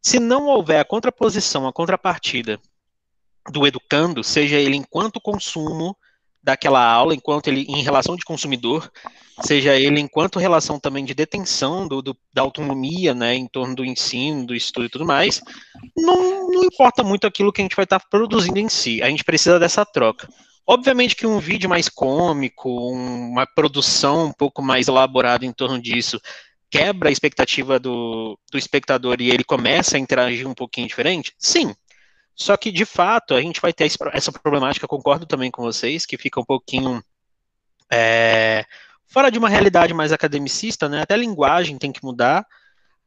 se 0.00 0.18
não 0.18 0.46
houver 0.46 0.80
a 0.80 0.84
contraposição, 0.84 1.68
a 1.68 1.72
contrapartida 1.72 2.58
do 3.50 3.66
educando, 3.66 4.24
seja 4.24 4.56
ele 4.56 4.76
enquanto 4.76 5.20
consumo 5.20 5.96
daquela 6.42 6.84
aula, 6.84 7.14
enquanto 7.14 7.48
ele 7.48 7.62
em 7.68 7.82
relação 7.82 8.16
de 8.16 8.24
consumidor, 8.24 8.90
seja 9.42 9.76
ele 9.76 10.00
enquanto 10.00 10.38
relação 10.38 10.78
também 10.78 11.04
de 11.04 11.14
detenção 11.14 11.86
do, 11.86 12.00
do, 12.00 12.16
da 12.32 12.42
autonomia, 12.42 13.14
né, 13.14 13.34
em 13.34 13.46
torno 13.46 13.74
do 13.74 13.84
ensino, 13.84 14.46
do 14.46 14.54
estudo 14.54 14.86
e 14.86 14.90
tudo 14.90 15.06
mais, 15.06 15.42
não, 15.96 16.50
não 16.50 16.64
importa 16.64 17.02
muito 17.02 17.26
aquilo 17.26 17.52
que 17.52 17.60
a 17.60 17.64
gente 17.64 17.76
vai 17.76 17.84
estar 17.84 18.00
produzindo 18.10 18.58
em 18.58 18.68
si, 18.68 19.02
a 19.02 19.08
gente 19.08 19.24
precisa 19.24 19.58
dessa 19.58 19.84
troca. 19.84 20.28
Obviamente 20.66 21.16
que 21.16 21.26
um 21.26 21.38
vídeo 21.38 21.68
mais 21.68 21.88
cômico, 21.88 22.70
uma 22.92 23.46
produção 23.46 24.26
um 24.26 24.32
pouco 24.32 24.62
mais 24.62 24.88
elaborada 24.88 25.44
em 25.44 25.52
torno 25.52 25.80
disso, 25.80 26.20
quebra 26.70 27.08
a 27.08 27.12
expectativa 27.12 27.78
do, 27.78 28.38
do 28.50 28.56
espectador 28.56 29.20
e 29.20 29.30
ele 29.30 29.42
começa 29.42 29.96
a 29.96 30.00
interagir 30.00 30.46
um 30.46 30.54
pouquinho 30.54 30.86
diferente? 30.86 31.34
Sim, 31.36 31.74
só 32.40 32.56
que, 32.56 32.72
de 32.72 32.86
fato, 32.86 33.34
a 33.34 33.40
gente 33.42 33.60
vai 33.60 33.70
ter 33.70 33.92
essa 34.12 34.32
problemática, 34.32 34.88
concordo 34.88 35.26
também 35.26 35.50
com 35.50 35.62
vocês, 35.62 36.06
que 36.06 36.16
fica 36.16 36.40
um 36.40 36.44
pouquinho 36.44 37.04
é, 37.92 38.64
fora 39.06 39.30
de 39.30 39.38
uma 39.38 39.48
realidade 39.48 39.92
mais 39.92 40.10
academicista, 40.10 40.88
né? 40.88 41.02
Até 41.02 41.12
a 41.12 41.18
linguagem 41.18 41.76
tem 41.76 41.92
que 41.92 42.02
mudar, 42.02 42.46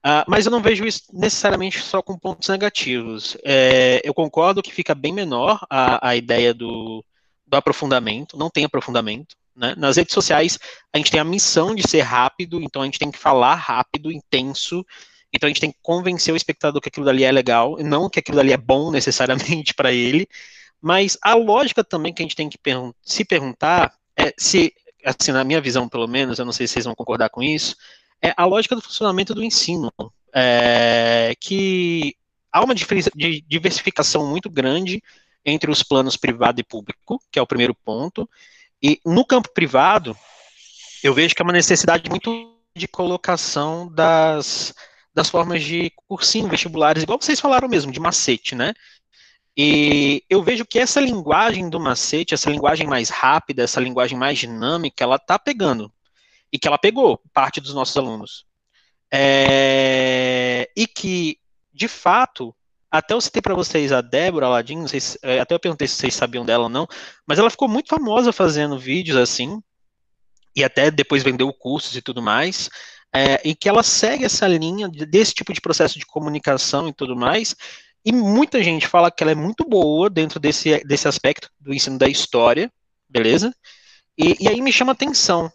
uh, 0.06 0.24
mas 0.28 0.46
eu 0.46 0.52
não 0.52 0.62
vejo 0.62 0.86
isso 0.86 1.06
necessariamente 1.12 1.82
só 1.82 2.00
com 2.00 2.16
pontos 2.16 2.48
negativos. 2.48 3.36
É, 3.44 4.02
eu 4.04 4.14
concordo 4.14 4.62
que 4.62 4.72
fica 4.72 4.94
bem 4.94 5.12
menor 5.12 5.66
a, 5.68 6.10
a 6.10 6.16
ideia 6.16 6.54
do, 6.54 7.04
do 7.48 7.58
aprofundamento, 7.58 8.38
não 8.38 8.52
tem 8.52 8.66
aprofundamento. 8.66 9.36
Né? 9.56 9.74
Nas 9.76 9.98
redes 9.98 10.14
sociais, 10.14 10.60
a 10.94 10.98
gente 11.00 11.10
tem 11.10 11.20
a 11.20 11.24
missão 11.26 11.74
de 11.74 11.90
ser 11.90 12.02
rápido, 12.02 12.62
então 12.62 12.84
a 12.84 12.86
gente 12.86 13.00
tem 13.00 13.10
que 13.10 13.18
falar 13.18 13.56
rápido, 13.56 14.12
intenso, 14.12 14.86
então 15.34 15.48
a 15.48 15.50
gente 15.50 15.62
tem 15.62 15.72
que 15.72 15.80
convencer 15.82 16.34
o 16.34 16.38
espectador 16.38 16.80
que 16.80 16.90
aquilo 16.90 17.06
dali 17.06 17.24
é 17.24 17.32
legal, 17.32 17.80
e 17.80 17.84
não 17.84 18.10
que 18.10 18.20
aquilo 18.20 18.38
dali 18.38 18.54
é 18.54 18.58
bom 18.58 18.92
necessariamente 18.92 19.74
para 19.74 19.92
ele. 19.92 20.28
Mas 20.82 21.18
a 21.22 21.34
lógica 21.34 21.84
também 21.84 22.14
que 22.14 22.22
a 22.22 22.26
gente 22.26 22.36
tem 22.36 22.50
que 22.50 22.60
se 23.02 23.26
perguntar 23.26 23.94
é 24.18 24.34
se, 24.38 24.74
assim, 25.04 25.32
na 25.32 25.44
minha 25.44 25.62
visão 25.62 25.90
pelo 25.90 26.08
menos, 26.08 26.38
eu 26.38 26.46
não 26.46 26.52
sei 26.52 26.68
se 26.68 26.74
vocês 26.74 26.86
vão 26.86 26.94
concordar 26.94 27.30
com 27.30 27.42
isso, 27.42 27.76
é 28.22 28.34
a 28.38 28.46
lógica 28.46 28.76
do 28.76 28.82
funcionamento 28.82 29.34
do 29.34 29.44
ensino. 29.44 29.92
É, 30.36 31.36
que 31.40 32.16
há 32.52 32.64
uma 32.64 32.74
diversificação 32.76 34.28
muito 34.28 34.50
grande 34.50 35.02
entre 35.46 35.70
os 35.70 35.84
planos 35.84 36.18
privado 36.18 36.60
e 36.60 36.64
público, 36.64 37.22
que 37.32 37.38
é 37.38 37.42
o 37.42 37.48
primeiro 37.48 37.76
ponto. 37.76 38.30
E 38.82 39.00
no 39.06 39.26
campo 39.26 39.50
privado, 39.54 40.18
eu 41.04 41.14
vejo 41.14 41.36
que 41.36 41.42
é 41.42 41.46
uma 41.46 41.54
necessidade 41.54 42.10
muito 42.10 42.54
de 42.76 42.88
colocação 42.88 43.92
das 43.92 44.74
das 45.14 45.30
formas 45.30 45.64
de 45.64 45.92
cursinho, 46.08 46.48
vestibulares, 46.48 47.04
igual 47.04 47.20
vocês 47.22 47.40
falaram 47.40 47.68
mesmo, 47.70 47.92
de 47.92 48.00
macete, 48.00 48.56
né? 48.56 48.74
E 49.56 50.24
eu 50.28 50.42
vejo 50.42 50.66
que 50.66 50.80
essa 50.80 51.00
linguagem 51.00 51.70
do 51.70 51.80
macete, 51.80 52.34
essa 52.34 52.50
linguagem 52.50 52.88
mais 52.88 53.10
rápida, 53.10 53.64
essa 53.64 53.80
linguagem 53.80 54.18
mais 54.18 54.40
dinâmica, 54.40 55.04
ela 55.04 55.20
tá 55.20 55.38
pegando. 55.38 55.94
E 56.52 56.58
que 56.58 56.68
ela 56.68 56.78
pegou 56.78 57.22
parte 57.32 57.62
dos 57.62 57.74
nossos 57.74 57.96
alunos. 57.96 58.46
É... 59.12 60.70
E 60.76 60.88
que, 60.88 61.38
de 61.72 61.88
fato, 61.88 62.56
até 62.90 63.14
eu 63.14 63.22
citei 63.22 63.42
para 63.42 63.54
vocês 63.54 63.92
a 63.92 64.02
Débora 64.02 64.48
Aladim, 64.48 64.88
se, 64.88 65.20
é, 65.22 65.40
até 65.40 65.54
eu 65.54 65.60
perguntei 65.60 65.88
se 65.88 65.96
vocês 65.96 66.16
sabiam 66.16 66.46
dela 66.46 66.64
ou 66.64 66.70
não, 66.70 66.88
mas 67.28 67.38
ela 67.38 67.50
ficou 67.50 67.68
muito 67.68 67.90
famosa 67.90 68.32
fazendo 68.32 68.78
vídeos 68.78 69.18
assim, 69.18 69.62
e 70.56 70.64
até 70.64 70.90
depois 70.90 71.24
vendeu 71.24 71.52
cursos 71.54 71.96
e 71.96 72.02
tudo 72.02 72.22
mais 72.22 72.70
é, 73.16 73.40
e 73.48 73.54
que 73.54 73.70
ela 73.70 73.84
segue 73.84 74.26
essa 74.26 74.48
linha 74.48 74.90
desse 74.90 75.34
tipo 75.34 75.54
de 75.54 75.62
processo 75.62 76.00
de 76.00 76.06
comunicação 76.06 76.88
e 76.88 76.94
tudo 76.94 77.16
mais, 77.16 77.56
e 78.04 78.12
muita 78.12 78.62
gente 78.64 78.88
fala 78.88 79.12
que 79.12 79.24
ela 79.24 79.32
é 79.32 79.36
muito 79.36 79.64
boa 79.64 80.10
dentro 80.10 80.40
desse, 80.40 80.84
desse 80.84 81.08
aspecto 81.08 81.50
do 81.60 81.74
ensino 81.74 81.98
da 81.98 82.08
história, 82.08 82.72
beleza? 83.08 83.54
E, 84.18 84.44
e 84.44 84.50
aí 84.50 84.62
me 84.62 84.72
chama 84.72 84.92
atenção, 84.92 85.52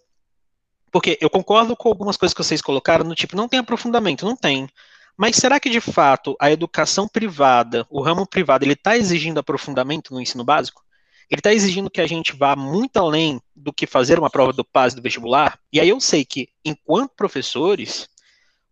porque 0.90 1.18
eu 1.20 1.28
concordo 1.28 1.76
com 1.76 1.88
algumas 1.88 2.16
coisas 2.16 2.32
que 2.32 2.42
vocês 2.42 2.62
colocaram, 2.62 3.04
no 3.04 3.14
tipo, 3.14 3.36
não 3.36 3.48
tem 3.48 3.58
aprofundamento, 3.58 4.24
não 4.24 4.36
tem. 4.36 4.68
Mas 5.16 5.36
será 5.36 5.58
que 5.58 5.68
de 5.68 5.80
fato 5.80 6.36
a 6.40 6.50
educação 6.50 7.08
privada, 7.08 7.84
o 7.90 8.00
ramo 8.00 8.24
privado, 8.26 8.64
ele 8.64 8.74
está 8.74 8.96
exigindo 8.96 9.38
aprofundamento 9.38 10.14
no 10.14 10.20
ensino 10.20 10.44
básico? 10.44 10.82
Ele 11.28 11.40
está 11.40 11.52
exigindo 11.52 11.90
que 11.90 12.00
a 12.00 12.06
gente 12.06 12.34
vá 12.34 12.56
muito 12.56 12.96
além 12.98 13.40
do 13.58 13.72
que 13.72 13.86
fazer 13.86 14.18
uma 14.18 14.30
prova 14.30 14.52
do 14.52 14.64
PAS 14.64 14.94
do 14.94 15.02
vestibular. 15.02 15.58
E 15.72 15.80
aí 15.80 15.88
eu 15.88 16.00
sei 16.00 16.24
que, 16.24 16.48
enquanto 16.64 17.14
professores, 17.16 18.08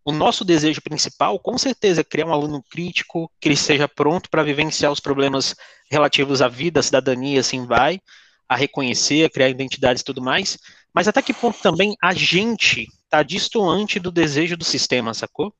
o 0.04 0.12
nosso 0.12 0.44
desejo 0.44 0.80
principal, 0.80 1.38
com 1.38 1.58
certeza, 1.58 2.00
é 2.00 2.04
criar 2.04 2.26
um 2.26 2.32
aluno 2.32 2.62
crítico, 2.70 3.30
que 3.40 3.48
ele 3.48 3.56
seja 3.56 3.88
pronto 3.88 4.30
para 4.30 4.42
vivenciar 4.42 4.92
os 4.92 5.00
problemas 5.00 5.54
relativos 5.90 6.40
à 6.40 6.48
vida, 6.48 6.80
à 6.80 6.82
cidadania, 6.82 7.40
assim 7.40 7.66
vai, 7.66 8.00
a 8.48 8.54
reconhecer, 8.54 9.24
a 9.24 9.30
criar 9.30 9.48
identidades 9.48 10.02
e 10.02 10.04
tudo 10.04 10.22
mais. 10.22 10.58
Mas 10.94 11.08
até 11.08 11.20
que 11.20 11.34
ponto 11.34 11.58
também 11.60 11.96
a 12.02 12.14
gente 12.14 12.86
está 13.04 13.22
distoante 13.22 13.98
do 13.98 14.12
desejo 14.12 14.56
do 14.56 14.64
sistema, 14.64 15.12
sacou? 15.12 15.52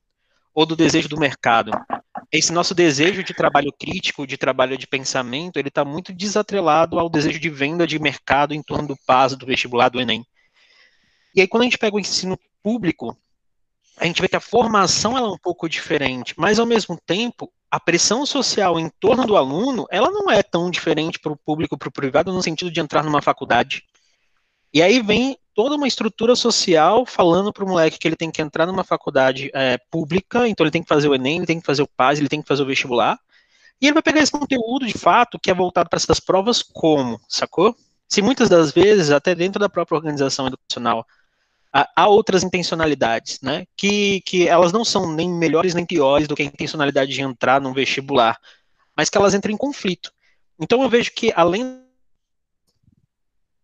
Ou 0.53 0.65
do 0.65 0.75
desejo 0.75 1.09
do 1.09 1.19
mercado 1.19 1.71
esse 2.31 2.51
nosso 2.51 2.75
desejo 2.75 3.23
de 3.23 3.33
trabalho 3.33 3.71
crítico, 3.71 4.27
de 4.27 4.37
trabalho 4.37 4.77
de 4.77 4.85
pensamento, 4.85 5.57
ele 5.57 5.69
está 5.69 5.85
muito 5.85 6.13
desatrelado 6.13 6.99
ao 6.99 7.09
desejo 7.09 7.39
de 7.39 7.49
venda 7.49 7.87
de 7.87 7.97
mercado 7.99 8.53
em 8.53 8.61
torno 8.61 8.89
do 8.89 8.97
PAS, 9.05 9.35
do 9.35 9.45
vestibular, 9.45 9.89
do 9.89 10.01
Enem. 10.01 10.25
E 11.33 11.41
aí, 11.41 11.47
quando 11.47 11.61
a 11.61 11.65
gente 11.65 11.77
pega 11.77 11.95
o 11.95 11.99
ensino 11.99 12.37
público, 12.61 13.17
a 13.97 14.05
gente 14.05 14.21
vê 14.21 14.27
que 14.27 14.35
a 14.35 14.41
formação 14.41 15.17
ela 15.17 15.27
é 15.27 15.31
um 15.31 15.37
pouco 15.37 15.69
diferente, 15.69 16.33
mas 16.37 16.59
ao 16.59 16.65
mesmo 16.65 16.99
tempo, 17.05 17.51
a 17.71 17.79
pressão 17.79 18.25
social 18.25 18.79
em 18.79 18.89
torno 18.99 19.25
do 19.25 19.37
aluno, 19.37 19.85
ela 19.89 20.11
não 20.11 20.29
é 20.29 20.43
tão 20.43 20.69
diferente 20.69 21.19
para 21.19 21.31
o 21.31 21.37
público, 21.37 21.77
para 21.77 21.89
o 21.89 21.91
privado, 21.91 22.31
no 22.31 22.43
sentido 22.43 22.71
de 22.71 22.79
entrar 22.79 23.03
numa 23.03 23.21
faculdade. 23.21 23.83
E 24.73 24.81
aí 24.81 25.01
vem 25.01 25.37
toda 25.57 25.75
uma 25.75 25.87
estrutura 25.87 26.35
social 26.35 27.03
falando 27.03 27.51
para 27.51 27.65
o 27.65 27.67
moleque 27.67 27.97
que 27.97 28.07
ele 28.07 28.15
tem 28.15 28.29
que 28.29 28.43
entrar 28.43 28.67
numa 28.67 28.83
faculdade 28.83 29.49
é, 29.55 29.79
pública, 29.89 30.47
então 30.47 30.63
ele 30.63 30.69
tem 30.69 30.83
que 30.83 30.87
fazer 30.87 31.07
o 31.07 31.15
Enem, 31.15 31.37
ele 31.37 31.47
tem 31.47 31.59
que 31.59 31.65
fazer 31.65 31.81
o 31.81 31.87
PAS, 31.87 32.19
ele 32.19 32.29
tem 32.29 32.43
que 32.43 32.47
fazer 32.47 32.61
o 32.61 32.65
vestibular, 32.67 33.19
e 33.81 33.87
ele 33.87 33.95
vai 33.95 34.03
pegar 34.03 34.21
esse 34.21 34.31
conteúdo 34.31 34.85
de 34.85 34.95
fato 34.95 35.39
que 35.39 35.49
é 35.49 35.55
voltado 35.55 35.89
para 35.89 35.97
essas 35.97 36.19
provas 36.19 36.61
como, 36.61 37.19
sacou? 37.27 37.75
Se 38.07 38.21
muitas 38.21 38.49
das 38.49 38.71
vezes, 38.71 39.09
até 39.09 39.33
dentro 39.33 39.59
da 39.59 39.67
própria 39.67 39.95
organização 39.95 40.45
educacional, 40.45 41.03
há 41.73 42.07
outras 42.07 42.43
intencionalidades, 42.43 43.39
né? 43.41 43.65
Que, 43.75 44.21
que 44.21 44.47
elas 44.47 44.71
não 44.71 44.85
são 44.85 45.11
nem 45.11 45.27
melhores 45.27 45.73
nem 45.73 45.87
piores 45.87 46.27
do 46.27 46.35
que 46.35 46.43
a 46.43 46.45
intencionalidade 46.45 47.11
de 47.11 47.21
entrar 47.21 47.59
num 47.59 47.73
vestibular, 47.73 48.37
mas 48.95 49.09
que 49.09 49.17
elas 49.17 49.33
entram 49.33 49.51
em 49.51 49.57
conflito. 49.57 50.11
Então 50.59 50.83
eu 50.83 50.89
vejo 50.89 51.11
que 51.15 51.33
além 51.35 51.86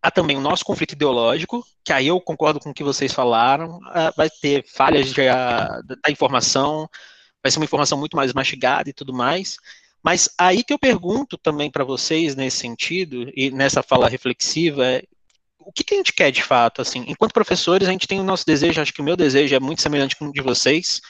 há 0.04 0.10
também 0.10 0.36
o 0.36 0.40
nosso 0.40 0.66
conflito 0.66 0.92
ideológico, 0.92 1.64
que 1.82 1.90
aí 1.90 2.08
eu 2.08 2.20
concordo 2.20 2.60
com 2.60 2.68
o 2.68 2.74
que 2.74 2.84
vocês 2.84 3.10
falaram, 3.10 3.80
ah, 3.86 4.12
vai 4.14 4.28
ter 4.28 4.62
falhas 4.68 5.10
de, 5.10 5.26
ah, 5.26 5.80
da 6.02 6.10
informação, 6.10 6.86
vai 7.42 7.50
ser 7.50 7.58
uma 7.58 7.64
informação 7.64 7.96
muito 7.96 8.14
mais 8.14 8.30
mastigada 8.34 8.90
e 8.90 8.92
tudo 8.92 9.14
mais. 9.14 9.56
Mas 10.02 10.28
aí 10.36 10.62
que 10.62 10.74
eu 10.74 10.78
pergunto 10.78 11.38
também 11.38 11.70
para 11.70 11.84
vocês 11.84 12.36
nesse 12.36 12.58
sentido 12.58 13.32
e 13.34 13.50
nessa 13.50 13.82
fala 13.82 14.06
reflexiva, 14.06 14.84
é, 14.84 15.04
o 15.58 15.72
que, 15.72 15.82
que, 15.82 15.94
a 15.94 15.96
gente 15.96 16.12
quer 16.12 16.30
de 16.30 16.42
fato? 16.42 16.82
Assim, 16.82 17.06
enquanto 17.08 17.32
professores, 17.32 17.88
a 17.88 17.90
gente 17.90 18.06
tem 18.06 18.20
o 18.20 18.24
nosso 18.24 18.44
desejo, 18.44 18.82
acho 18.82 18.92
que 18.92 19.00
o 19.00 19.04
meu 19.04 19.16
desejo 19.16 19.54
é 19.54 19.60
muito 19.60 19.80
semelhante 19.80 20.16
com 20.16 20.26
o 20.26 20.32
de 20.32 20.42
vocês. 20.42 21.00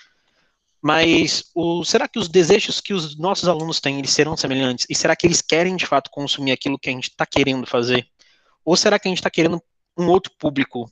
Mas 0.81 1.51
o, 1.53 1.85
será 1.85 2.07
que 2.07 2.19
os 2.19 2.29
desejos 2.29 2.81
que 2.81 2.95
os 2.95 3.19
nossos 3.19 3.49
alunos 3.49 3.81
têm, 3.81 3.99
eles 3.99 4.13
serão 4.13 4.37
semelhantes? 4.37 4.87
E 4.89 4.95
será 4.95 5.17
que 5.17 5.27
eles 5.27 5.41
querem 5.43 5.75
de 5.75 5.87
fato 5.87 6.11
consumir 6.13 6.53
aquilo 6.53 6.79
que 6.79 6.89
a 6.89 6.93
gente 6.93 7.09
está 7.09 7.27
querendo 7.27 7.67
fazer? 7.67 8.07
Ou 8.65 8.77
será 8.77 8.99
que 8.99 9.09
a 9.09 9.11
gente 9.11 9.19
está 9.19 9.31
querendo 9.31 9.63
um 9.97 10.09
outro 10.09 10.33
público 10.39 10.91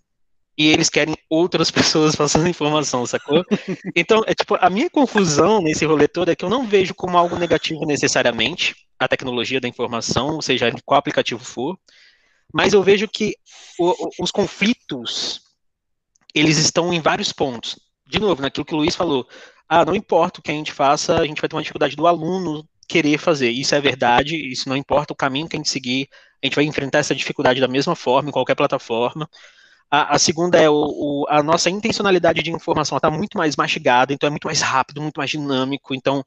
e 0.57 0.67
eles 0.69 0.91
querem 0.91 1.17
outras 1.31 1.71
pessoas 1.73 2.15
passando 2.15 2.49
informação, 2.49 3.07
sacou? 3.07 3.45
Então, 3.97 4.23
é 4.27 4.35
tipo, 4.35 4.57
a 4.61 4.71
minha 4.71 4.91
confusão 4.91 5.61
nesse 5.61 5.85
rolê 5.85 6.09
todo 6.09 6.31
é 6.31 6.37
que 6.37 6.45
eu 6.45 6.51
não 6.51 6.67
vejo 6.67 6.95
como 6.95 7.17
algo 7.19 7.37
negativo 7.37 7.85
necessariamente 7.85 8.75
a 8.99 9.09
tecnologia 9.09 9.61
da 9.61 9.69
informação, 9.69 10.41
seja 10.41 10.73
qual 10.85 10.99
aplicativo 10.99 11.43
for, 11.43 11.77
mas 12.53 12.73
eu 12.73 12.83
vejo 12.83 13.09
que 13.09 13.35
o, 13.79 14.11
os 14.21 14.31
conflitos 14.31 15.41
eles 16.35 16.59
estão 16.59 16.93
em 16.93 17.01
vários 17.01 17.33
pontos. 17.33 17.79
De 18.07 18.19
novo, 18.19 18.43
naquilo 18.43 18.65
que 18.65 18.75
o 18.75 18.77
Luiz 18.79 18.95
falou, 18.95 19.27
ah, 19.69 19.85
não 19.85 19.95
importa 19.95 20.41
o 20.41 20.43
que 20.43 20.51
a 20.51 20.55
gente 20.55 20.73
faça, 20.73 21.19
a 21.19 21.27
gente 21.27 21.41
vai 21.41 21.49
ter 21.49 21.57
uma 21.57 21.63
dificuldade 21.63 21.97
do 21.97 22.07
aluno 22.07 22.67
querer 22.89 23.19
fazer. 23.19 23.51
Isso 23.51 23.75
é 23.75 23.81
verdade, 23.81 24.37
isso 24.37 24.69
não 24.69 24.77
importa 24.77 25.13
o 25.13 25.17
caminho 25.17 25.49
que 25.49 25.57
a 25.57 25.59
gente 25.59 25.71
seguir, 25.71 26.09
A 26.43 26.47
gente 26.47 26.57
vai 26.57 26.65
enfrentar 26.65 26.99
essa 26.99 27.15
dificuldade 27.15 27.61
da 27.61 27.69
mesma 27.69 27.95
forma 27.95 28.29
em 28.29 28.33
qualquer 28.33 28.55
plataforma. 28.55 29.29
A, 29.91 30.17
a 30.17 30.19
segunda 30.19 30.59
é 30.59 30.69
o, 30.69 30.75
o, 30.75 31.27
a 31.29 31.43
nossa 31.43 31.71
intencionalidade 31.71 32.43
de 32.43 32.51
informação 32.51 32.97
está 32.97 33.11
muito 33.11 33.39
mais 33.39 33.57
mastigada, 33.57 34.13
então 34.13 34.27
é 34.27 34.31
muito 34.31 34.47
mais 34.47 34.61
rápido, 34.61 35.03
muito 35.03 35.19
mais 35.19 35.31
dinâmico. 35.31 35.95
Então, 35.95 36.25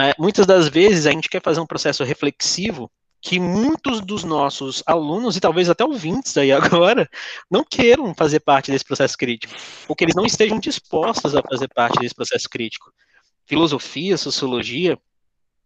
é, 0.00 0.14
muitas 0.18 0.46
das 0.46 0.68
vezes 0.68 1.06
a 1.06 1.10
gente 1.10 1.28
quer 1.28 1.42
fazer 1.42 1.60
um 1.60 1.66
processo 1.66 2.02
reflexivo 2.02 2.90
que 3.20 3.38
muitos 3.38 4.00
dos 4.00 4.24
nossos 4.24 4.82
alunos 4.84 5.36
e 5.36 5.40
talvez 5.40 5.70
até 5.70 5.84
ouvintes 5.84 6.36
aí 6.36 6.50
agora 6.52 7.08
não 7.48 7.64
queiram 7.64 8.12
fazer 8.14 8.40
parte 8.40 8.70
desse 8.72 8.84
processo 8.84 9.16
crítico, 9.16 9.54
ou 9.86 9.94
que 9.94 10.04
eles 10.04 10.16
não 10.16 10.26
estejam 10.26 10.58
dispostos 10.58 11.36
a 11.36 11.42
fazer 11.42 11.68
parte 11.68 12.00
desse 12.00 12.14
processo 12.14 12.48
crítico. 12.48 12.92
Filosofia, 13.46 14.16
sociologia 14.16 14.98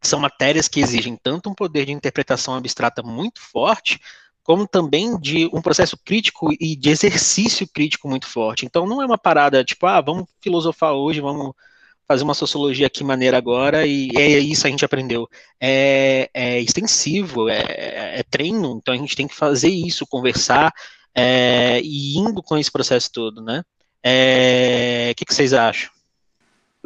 são 0.02 0.20
matérias 0.20 0.68
que 0.68 0.80
exigem 0.80 1.16
tanto 1.16 1.50
um 1.50 1.54
poder 1.54 1.86
de 1.86 1.92
interpretação 1.92 2.54
abstrata 2.54 3.02
muito 3.02 3.40
forte, 3.40 4.00
como 4.42 4.66
também 4.66 5.18
de 5.18 5.50
um 5.52 5.60
processo 5.60 5.96
crítico 5.96 6.52
e 6.60 6.76
de 6.76 6.90
exercício 6.90 7.66
crítico 7.66 8.08
muito 8.08 8.28
forte. 8.28 8.64
Então 8.64 8.86
não 8.86 9.02
é 9.02 9.06
uma 9.06 9.18
parada 9.18 9.64
tipo, 9.64 9.86
ah, 9.86 10.00
vamos 10.00 10.26
filosofar 10.40 10.92
hoje, 10.92 11.20
vamos 11.20 11.52
fazer 12.06 12.22
uma 12.22 12.34
sociologia 12.34 12.86
aqui 12.86 13.02
maneira 13.02 13.36
agora 13.36 13.86
e 13.86 14.08
é 14.16 14.38
isso 14.38 14.66
a 14.66 14.70
gente 14.70 14.84
aprendeu. 14.84 15.28
É, 15.60 16.30
é 16.32 16.60
extensivo, 16.60 17.48
é, 17.48 18.20
é, 18.20 18.22
treino, 18.22 18.78
então 18.80 18.94
a 18.94 18.96
gente 18.96 19.16
tem 19.16 19.26
que 19.26 19.34
fazer 19.34 19.68
isso, 19.68 20.06
conversar 20.06 20.72
é, 21.14 21.80
e 21.82 22.16
indo 22.16 22.42
com 22.42 22.56
esse 22.56 22.70
processo 22.70 23.10
todo, 23.10 23.42
né? 23.42 23.62
É, 24.04 25.08
o 25.10 25.14
que, 25.16 25.24
que, 25.24 25.34
vocês 25.34 25.52
acham? 25.52 25.90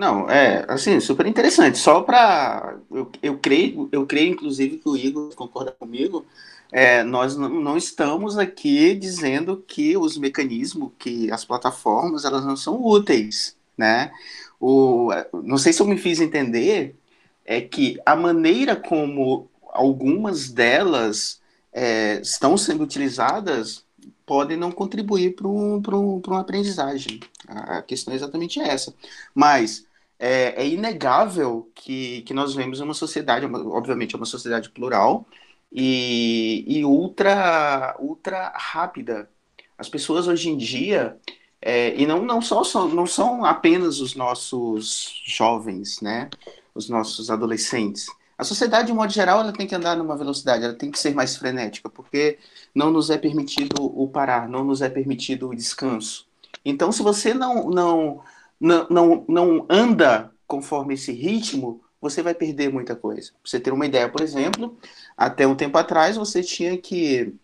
Não, 0.00 0.30
é 0.30 0.64
assim 0.66 0.98
super 0.98 1.26
interessante. 1.26 1.76
Só 1.76 2.00
para 2.00 2.74
eu, 2.90 3.12
eu 3.22 3.38
creio, 3.38 3.86
eu 3.92 4.06
creio 4.06 4.32
inclusive 4.32 4.78
que 4.78 4.88
o 4.88 4.96
Igor 4.96 5.34
concorda 5.34 5.72
comigo. 5.72 6.24
É, 6.72 7.02
nós 7.04 7.36
não, 7.36 7.76
estamos 7.76 8.38
aqui 8.38 8.94
dizendo 8.94 9.62
que 9.68 9.98
os 9.98 10.16
mecanismos, 10.16 10.92
que 10.98 11.30
as 11.30 11.44
plataformas, 11.44 12.24
elas 12.24 12.46
não 12.46 12.56
são 12.56 12.82
úteis, 12.82 13.54
né? 13.76 14.10
o, 14.58 15.10
não 15.42 15.58
sei 15.58 15.70
se 15.70 15.82
eu 15.82 15.86
me 15.86 15.98
fiz 15.98 16.18
entender, 16.18 16.96
é 17.44 17.60
que 17.60 18.00
a 18.06 18.16
maneira 18.16 18.76
como 18.76 19.50
algumas 19.68 20.48
delas 20.48 21.42
é, 21.74 22.20
estão 22.22 22.56
sendo 22.56 22.84
utilizadas 22.84 23.84
podem 24.24 24.56
não 24.56 24.72
contribuir 24.72 25.34
para 25.34 25.46
um, 25.46 25.76
um, 25.76 26.22
uma 26.26 26.40
aprendizagem. 26.40 27.20
A 27.46 27.82
questão 27.82 28.14
é 28.14 28.16
exatamente 28.16 28.60
essa. 28.60 28.94
Mas 29.34 29.89
é, 30.20 30.62
é, 30.62 30.68
inegável 30.68 31.70
que, 31.74 32.20
que 32.22 32.34
nós 32.34 32.54
vemos 32.54 32.78
uma 32.80 32.92
sociedade, 32.92 33.46
obviamente, 33.46 34.14
é 34.14 34.18
uma 34.18 34.26
sociedade 34.26 34.68
plural 34.70 35.26
e, 35.72 36.64
e 36.68 36.84
ultra, 36.84 37.96
ultra 37.98 38.52
rápida. 38.54 39.30
As 39.78 39.88
pessoas 39.88 40.28
hoje 40.28 40.50
em 40.50 40.58
dia 40.58 41.18
é, 41.62 41.94
e 42.00 42.06
não, 42.06 42.22
não, 42.22 42.40
só, 42.40 42.62
só, 42.64 42.86
não 42.86 43.06
são 43.06 43.44
apenas 43.44 44.00
os 44.00 44.14
nossos 44.14 45.22
jovens, 45.26 46.00
né? 46.00 46.30
Os 46.74 46.88
nossos 46.88 47.30
adolescentes. 47.30 48.06
A 48.38 48.44
sociedade, 48.44 48.86
de 48.86 48.92
modo 48.94 49.12
geral, 49.12 49.40
ela 49.40 49.52
tem 49.52 49.66
que 49.66 49.74
andar 49.74 49.96
numa 49.96 50.16
velocidade, 50.16 50.64
ela 50.64 50.74
tem 50.74 50.90
que 50.90 50.98
ser 50.98 51.14
mais 51.14 51.36
frenética, 51.36 51.90
porque 51.90 52.38
não 52.74 52.90
nos 52.90 53.10
é 53.10 53.18
permitido 53.18 53.74
o 53.78 54.08
parar, 54.08 54.48
não 54.48 54.64
nos 54.64 54.80
é 54.80 54.88
permitido 54.88 55.48
o 55.48 55.54
descanso. 55.54 56.26
Então, 56.64 56.90
se 56.90 57.02
você 57.02 57.34
não, 57.34 57.68
não, 57.68 58.22
não, 58.60 58.86
não, 58.90 59.24
não 59.26 59.66
anda 59.68 60.30
conforme 60.46 60.94
esse 60.94 61.12
ritmo, 61.12 61.82
você 62.00 62.22
vai 62.22 62.34
perder 62.34 62.72
muita 62.72 62.96
coisa. 62.96 63.30
Pra 63.30 63.50
você 63.50 63.60
ter 63.60 63.72
uma 63.72 63.86
ideia, 63.86 64.08
por 64.08 64.20
exemplo, 64.20 64.76
até 65.16 65.46
um 65.46 65.54
tempo 65.54 65.78
atrás 65.78 66.16
você 66.16 66.42
tinha 66.42 66.76
que 66.76 67.34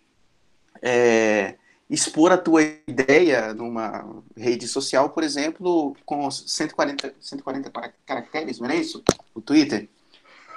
é, 0.83 1.57
expor 1.89 2.33
a 2.33 2.39
tua 2.39 2.63
ideia 2.87 3.55
numa 3.55 4.23
rede 4.37 4.67
social, 4.67 5.11
por 5.11 5.23
exemplo, 5.23 5.97
com 6.05 6.31
140, 6.31 7.15
140 7.21 7.71
caracteres, 8.05 8.59
não 8.59 8.69
é 8.69 8.77
isso? 8.77 9.03
O 9.35 9.41
Twitter, 9.41 9.89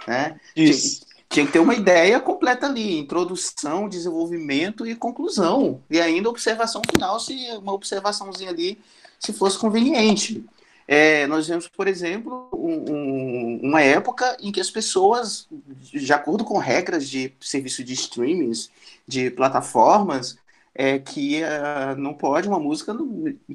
né? 0.07 0.39
Isso. 0.55 1.01
Tinha, 1.01 1.09
tinha, 1.29 1.45
que 1.45 1.51
ter 1.51 1.59
uma 1.59 1.75
ideia 1.75 2.19
completa 2.19 2.65
ali, 2.65 2.97
introdução, 2.97 3.87
desenvolvimento 3.87 4.87
e 4.87 4.95
conclusão. 4.95 5.83
E 5.89 5.99
ainda 5.99 6.29
observação 6.29 6.81
final, 6.89 7.19
se 7.19 7.35
uma 7.57 7.73
observaçãozinha 7.73 8.49
ali, 8.49 8.79
se 9.19 9.33
fosse 9.33 9.57
conveniente. 9.57 10.43
É, 10.87 11.27
nós 11.27 11.47
vemos, 11.47 11.67
por 11.67 11.87
exemplo, 11.87 12.49
um, 12.51 12.91
um, 12.91 13.59
uma 13.61 13.81
época 13.81 14.35
em 14.39 14.51
que 14.51 14.59
as 14.59 14.71
pessoas, 14.71 15.47
de 15.51 16.11
acordo 16.11 16.43
com 16.43 16.57
regras 16.57 17.07
de 17.07 17.31
serviço 17.39 17.83
de 17.83 17.93
streamings, 17.93 18.71
de 19.07 19.29
plataformas, 19.29 20.37
é 20.73 20.97
que 20.97 21.41
uh, 21.43 21.99
não 21.99 22.13
pode 22.13 22.47
uma 22.47 22.59
música 22.59 22.95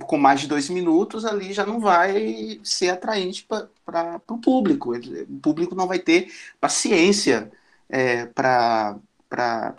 com 0.06 0.18
mais 0.18 0.42
de 0.42 0.46
dois 0.46 0.68
minutos 0.68 1.24
ali 1.24 1.52
já 1.52 1.64
não 1.64 1.80
vai 1.80 2.60
ser 2.62 2.90
atraente 2.90 3.46
para 3.84 4.20
o 4.28 4.38
público. 4.38 4.94
O 4.94 5.40
público 5.40 5.74
não 5.74 5.86
vai 5.86 5.98
ter 5.98 6.32
paciência 6.60 7.50
é, 7.88 8.26
para 8.26 8.98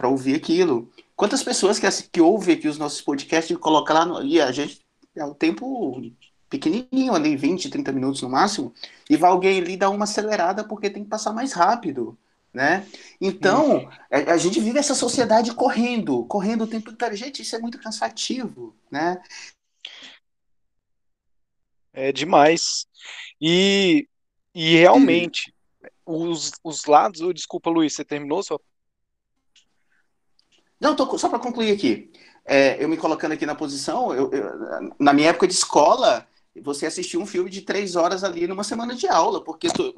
ouvir 0.03 0.35
aquilo. 0.35 0.89
Quantas 1.15 1.43
pessoas 1.43 1.79
que, 1.79 1.87
que 2.11 2.19
ouvem 2.19 2.55
aqui 2.55 2.67
os 2.67 2.77
nossos 2.77 3.01
podcasts 3.01 3.55
e 3.55 3.59
colocam 3.59 3.95
lá 3.95 4.05
no, 4.05 4.23
e 4.23 4.41
a 4.41 4.51
gente 4.51 4.84
é 5.15 5.25
o 5.25 5.33
tempo 5.33 6.01
pequenininho 6.49 7.13
ali, 7.13 7.35
20, 7.35 7.69
30 7.69 7.91
minutos 7.91 8.21
no 8.21 8.29
máximo, 8.29 8.73
e 9.09 9.17
vai 9.17 9.29
alguém 9.31 9.59
ali 9.59 9.75
dar 9.77 9.89
uma 9.89 10.03
acelerada 10.05 10.63
porque 10.63 10.89
tem 10.89 11.03
que 11.03 11.09
passar 11.09 11.33
mais 11.33 11.53
rápido 11.53 12.17
né? 12.55 12.87
Então, 13.19 13.89
a, 14.09 14.33
a, 14.33 14.37
gente 14.37 14.61
vive 14.61 14.79
essa 14.79 14.95
sociedade 14.95 15.53
correndo, 15.53 16.23
correndo 16.25 16.63
o 16.63 16.67
tempo 16.67 16.89
inteiro. 16.89 17.13
Gente, 17.13 17.41
isso 17.41 17.53
é 17.53 17.59
muito 17.59 17.77
cansativo, 17.77 18.73
né? 18.89 19.21
É 21.91 22.13
demais. 22.13 22.87
E, 23.41 24.07
e 24.53 24.77
realmente, 24.77 25.53
os, 26.05 26.53
os 26.63 26.85
lados. 26.85 27.21
Desculpa, 27.33 27.69
Luiz, 27.69 27.93
você 27.93 28.05
terminou 28.05 28.41
só? 28.41 28.57
Não, 30.79 30.95
tô, 30.95 31.17
só 31.17 31.27
para 31.27 31.39
concluir 31.39 31.71
aqui. 31.71 32.09
É, 32.45 32.83
eu 32.83 32.87
me 32.87 32.97
colocando 32.97 33.31
aqui 33.31 33.45
na 33.45 33.55
posição, 33.55 34.13
eu, 34.13 34.31
eu, 34.31 34.93
na 34.99 35.13
minha 35.13 35.29
época 35.29 35.47
de 35.47 35.53
escola, 35.53 36.27
você 36.61 36.85
assistia 36.85 37.19
um 37.19 37.25
filme 37.25 37.49
de 37.49 37.61
três 37.61 37.95
horas 37.95 38.23
ali 38.23 38.47
numa 38.47 38.63
semana 38.63 38.95
de 38.95 39.07
aula, 39.07 39.43
porque 39.43 39.67
tu, 39.67 39.95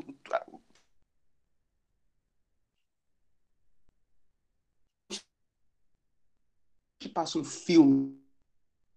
que 6.99 7.09
passa 7.09 7.37
um 7.37 7.43
filme. 7.43 8.17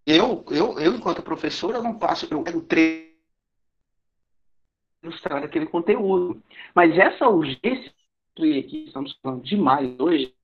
Eu, 0.07 0.45
eu, 0.51 0.79
eu 0.79 0.95
enquanto 0.95 1.23
professor, 1.23 1.75
eu 1.75 1.83
não 1.83 1.99
passo, 1.99 2.27
eu 2.31 2.43
quero 2.43 2.61
treino 2.63 3.11
ilustrar 5.03 5.43
aquele 5.43 5.67
conteúdo. 5.67 6.43
Mas 6.75 6.97
essa 6.97 7.29
urgência 7.29 7.93
que 8.35 8.85
estamos 8.87 9.19
falando 9.23 9.43
demais 9.43 9.99
hoje, 9.99 10.35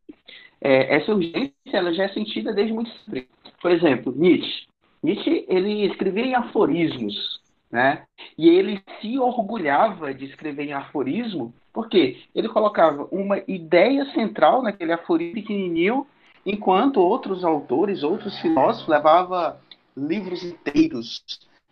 é, 0.60 0.96
essa 0.96 1.12
urgência 1.12 1.52
ela 1.72 1.92
já 1.92 2.04
é 2.04 2.08
sentida 2.08 2.52
desde 2.52 2.72
muito 2.72 2.90
sempre. 3.04 3.28
Por 3.60 3.70
exemplo, 3.70 4.12
Nietzsche. 4.16 4.66
Nietzsche 5.02 5.44
ele 5.48 5.86
escrevia 5.86 6.26
em 6.26 6.34
aforismos, 6.34 7.40
né? 7.70 8.04
E 8.36 8.48
ele 8.48 8.82
se 9.00 9.18
orgulhava 9.18 10.12
de 10.12 10.24
escrever 10.24 10.64
em 10.64 10.72
aforismo, 10.72 11.54
porque 11.72 12.22
ele 12.34 12.48
colocava 12.48 13.06
uma 13.10 13.42
ideia 13.46 14.04
central 14.12 14.62
naquele 14.62 14.92
aforismo 14.92 15.34
pequenininho 15.34 16.06
enquanto 16.44 17.00
outros 17.00 17.44
autores, 17.44 18.02
outros 18.02 18.38
filósofos 18.38 18.88
levavam 18.88 19.56
livros 19.96 20.42
inteiros, 20.44 21.24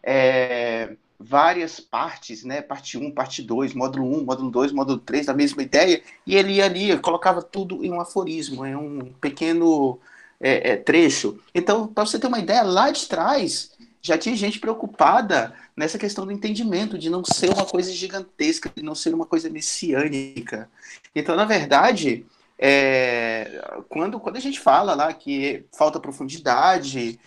é, 0.03 0.97
várias 1.18 1.81
partes, 1.81 2.44
né? 2.44 2.61
Parte 2.61 2.98
1, 2.98 3.11
parte 3.12 3.42
2, 3.42 3.74
módulo 3.74 4.18
1, 4.20 4.24
módulo 4.24 4.50
2, 4.50 4.72
módulo 4.72 4.98
3, 4.98 5.27
da 5.27 5.35
mesma 5.35 5.62
ideia, 5.62 6.03
e 6.27 6.37
ele 6.37 6.55
ia 6.55 6.64
ali, 6.64 6.98
colocava 6.98 7.42
tudo 7.42 7.85
em 7.85 7.92
um 7.92 8.00
aforismo, 8.00 8.66
em 8.66 8.74
um 8.74 9.12
pequeno 9.20 9.98
é, 10.40 10.72
é, 10.72 10.77
trecho. 10.77 11.38
Então, 11.55 11.87
para 11.87 12.05
você 12.07 12.18
ter 12.18 12.27
uma 12.27 12.38
ideia, 12.38 12.62
lá 12.62 12.90
de 12.90 13.07
trás 13.07 13.72
já 14.03 14.18
tinha 14.18 14.37
gente 14.37 14.61
preocupada 14.61 15.55
nessa 15.74 15.98
questão 15.98 16.27
do 16.27 16.33
entendimento, 16.33 16.98
de 16.98 17.09
não 17.09 17.24
ser 17.24 17.50
uma 17.50 17.64
coisa 17.64 17.90
gigantesca, 17.90 18.70
de 18.74 18.83
não 18.83 18.94
ser 18.94 19.14
uma 19.14 19.24
coisa 19.24 19.48
messiânica. 19.48 20.68
Então, 21.14 21.35
na 21.35 21.46
verdade, 21.46 22.27
é, 22.59 23.62
quando, 23.88 24.20
quando 24.20 24.37
a 24.37 24.40
gente 24.40 24.61
fala 24.61 24.94
lá 24.94 25.11
que 25.12 25.64
falta 25.72 25.98
profundidade, 25.98 27.18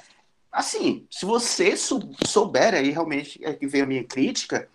assim, 0.57 1.07
se 1.09 1.23
você 1.23 1.75
souber 1.77 2.73
aí 2.73 2.89
realmente 2.89 3.39
é 3.43 3.53
que 3.53 3.67
veio 3.67 3.83
a 3.83 3.87
minha 3.87 4.03
crítica, 4.03 4.67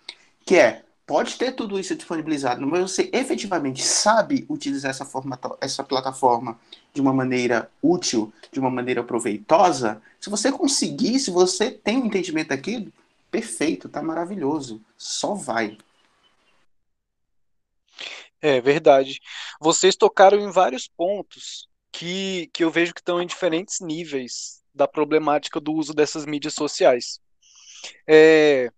que 0.45 0.55
é 0.55 0.81
pode 1.05 1.37
ter 1.37 1.51
tudo 1.51 1.77
isso 1.77 1.93
disponibilizado, 1.93 2.65
mas 2.65 2.91
você 2.91 3.09
efetivamente 3.11 3.83
sabe 3.83 4.45
utilizar 4.49 4.89
essa, 4.89 5.03
forma, 5.03 5.37
essa 5.59 5.83
plataforma 5.83 6.57
de 6.93 7.01
uma 7.01 7.11
maneira 7.11 7.69
útil, 7.81 8.33
de 8.49 8.59
uma 8.61 8.69
maneira 8.69 9.03
proveitosa, 9.03 10.01
se 10.21 10.29
você 10.29 10.49
conseguir, 10.53 11.19
se 11.19 11.29
você 11.29 11.69
tem 11.69 11.97
um 11.97 12.05
entendimento 12.05 12.47
daquilo, 12.49 12.91
perfeito, 13.29 13.89
tá 13.89 14.01
maravilhoso, 14.01 14.81
só 14.97 15.33
vai. 15.33 15.77
É 18.41 18.61
verdade. 18.61 19.19
Vocês 19.59 19.97
tocaram 19.97 20.39
em 20.39 20.49
vários 20.49 20.87
pontos 20.87 21.67
que, 21.91 22.49
que 22.53 22.63
eu 22.63 22.71
vejo 22.71 22.93
que 22.93 23.01
estão 23.01 23.21
em 23.21 23.27
diferentes 23.27 23.81
níveis 23.81 24.62
da 24.73 24.87
problemática 24.87 25.59
do 25.59 25.73
uso 25.73 25.93
dessas 25.93 26.25
mídias 26.25 26.53
sociais. 26.53 27.19
É, 28.07 28.69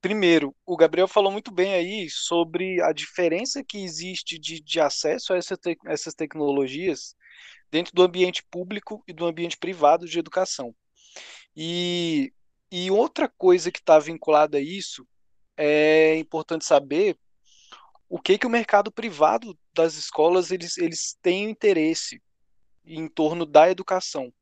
primeiro, 0.00 0.54
o 0.66 0.76
Gabriel 0.76 1.08
falou 1.08 1.30
muito 1.30 1.50
bem 1.50 1.74
aí 1.74 2.08
sobre 2.10 2.82
a 2.82 2.92
diferença 2.92 3.62
que 3.62 3.78
existe 3.78 4.38
de, 4.38 4.60
de 4.60 4.80
acesso 4.80 5.32
a 5.32 5.36
essa 5.36 5.56
te, 5.56 5.76
essas 5.86 6.14
tecnologias 6.14 7.14
dentro 7.70 7.94
do 7.94 8.02
ambiente 8.02 8.42
público 8.50 9.02
e 9.06 9.12
do 9.12 9.26
ambiente 9.26 9.56
privado 9.56 10.06
de 10.06 10.18
educação. 10.18 10.74
E, 11.56 12.32
e 12.70 12.90
outra 12.90 13.28
coisa 13.28 13.70
que 13.70 13.78
está 13.78 13.98
vinculada 13.98 14.58
a 14.58 14.60
isso 14.60 15.06
é 15.56 16.16
importante 16.16 16.64
saber 16.64 17.18
o 18.08 18.18
que 18.18 18.38
que 18.38 18.46
o 18.46 18.50
mercado 18.50 18.90
privado 18.90 19.58
das 19.74 19.94
escolas 19.94 20.50
eles, 20.50 20.78
eles 20.78 21.18
têm 21.20 21.50
interesse 21.50 22.22
em 22.86 23.06
torno 23.06 23.44
da 23.44 23.70
educação. 23.70 24.32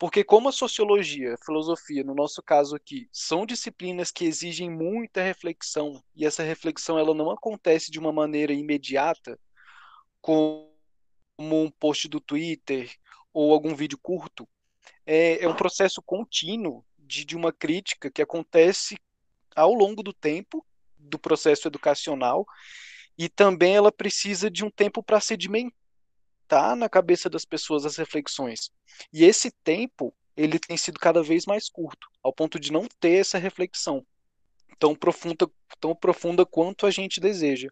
Porque 0.00 0.24
como 0.24 0.48
a 0.48 0.52
sociologia, 0.52 1.34
a 1.34 1.44
filosofia, 1.44 2.02
no 2.02 2.14
nosso 2.14 2.42
caso 2.42 2.74
aqui, 2.74 3.06
são 3.12 3.44
disciplinas 3.44 4.10
que 4.10 4.24
exigem 4.24 4.70
muita 4.70 5.22
reflexão, 5.22 6.02
e 6.16 6.24
essa 6.24 6.42
reflexão 6.42 6.98
ela 6.98 7.14
não 7.14 7.30
acontece 7.30 7.90
de 7.90 7.98
uma 7.98 8.10
maneira 8.10 8.54
imediata, 8.54 9.38
como 10.22 10.72
um 11.38 11.70
post 11.70 12.08
do 12.08 12.18
Twitter 12.18 12.90
ou 13.30 13.52
algum 13.52 13.74
vídeo 13.74 13.98
curto, 14.00 14.48
é, 15.04 15.44
é 15.44 15.46
um 15.46 15.54
processo 15.54 16.00
contínuo 16.00 16.82
de, 16.98 17.22
de 17.26 17.36
uma 17.36 17.52
crítica 17.52 18.10
que 18.10 18.22
acontece 18.22 18.96
ao 19.54 19.74
longo 19.74 20.02
do 20.02 20.14
tempo 20.14 20.66
do 20.98 21.18
processo 21.18 21.68
educacional 21.68 22.46
e 23.18 23.28
também 23.28 23.76
ela 23.76 23.92
precisa 23.92 24.50
de 24.50 24.64
um 24.64 24.70
tempo 24.70 25.02
para 25.02 25.20
sedimentar 25.20 25.79
na 26.76 26.88
cabeça 26.88 27.28
das 27.28 27.44
pessoas 27.44 27.84
as 27.84 27.96
reflexões. 27.96 28.70
E 29.12 29.24
esse 29.24 29.50
tempo, 29.62 30.14
ele 30.36 30.58
tem 30.58 30.76
sido 30.76 30.98
cada 30.98 31.22
vez 31.22 31.46
mais 31.46 31.68
curto, 31.68 32.08
ao 32.22 32.32
ponto 32.32 32.58
de 32.58 32.72
não 32.72 32.86
ter 32.98 33.20
essa 33.20 33.38
reflexão 33.38 34.04
tão 34.78 34.94
profunda, 34.94 35.48
tão 35.78 35.94
profunda 35.94 36.44
quanto 36.46 36.86
a 36.86 36.90
gente 36.90 37.20
deseja. 37.20 37.68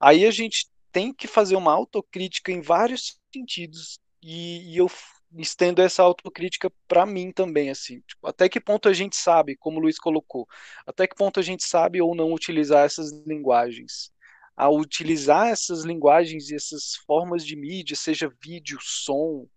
Aí 0.00 0.24
a 0.26 0.30
gente 0.30 0.68
tem 0.90 1.12
que 1.12 1.28
fazer 1.28 1.54
uma 1.54 1.72
autocrítica 1.72 2.50
em 2.50 2.60
vários 2.60 3.18
sentidos, 3.32 4.00
e, 4.22 4.72
e 4.72 4.76
eu 4.76 4.90
estendo 5.36 5.80
essa 5.80 6.02
autocrítica 6.02 6.72
para 6.88 7.06
mim 7.06 7.30
também, 7.30 7.70
assim, 7.70 8.00
tipo, 8.00 8.26
até 8.26 8.48
que 8.48 8.60
ponto 8.60 8.88
a 8.88 8.92
gente 8.92 9.14
sabe, 9.14 9.56
como 9.56 9.78
o 9.78 9.82
Luiz 9.82 9.98
colocou, 9.98 10.48
até 10.86 11.06
que 11.06 11.14
ponto 11.14 11.38
a 11.38 11.42
gente 11.42 11.62
sabe 11.62 12.00
ou 12.00 12.14
não 12.14 12.32
utilizar 12.32 12.84
essas 12.84 13.12
linguagens, 13.26 14.12
a 14.60 14.68
utilizar 14.68 15.48
essas 15.48 15.84
linguagens 15.84 16.50
e 16.50 16.54
essas 16.54 16.96
formas 17.06 17.46
de 17.46 17.56
mídia, 17.56 17.96
seja 17.96 18.30
vídeo, 18.42 18.78
som, 18.78 19.48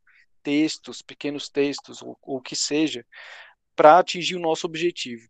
textos, 0.41 1.01
pequenos 1.01 1.49
textos, 1.49 2.01
ou 2.01 2.17
o 2.21 2.39
que 2.39 2.55
seja, 2.55 3.05
para 3.75 3.99
atingir 3.99 4.37
o 4.37 4.39
nosso 4.39 4.65
objetivo. 4.65 5.27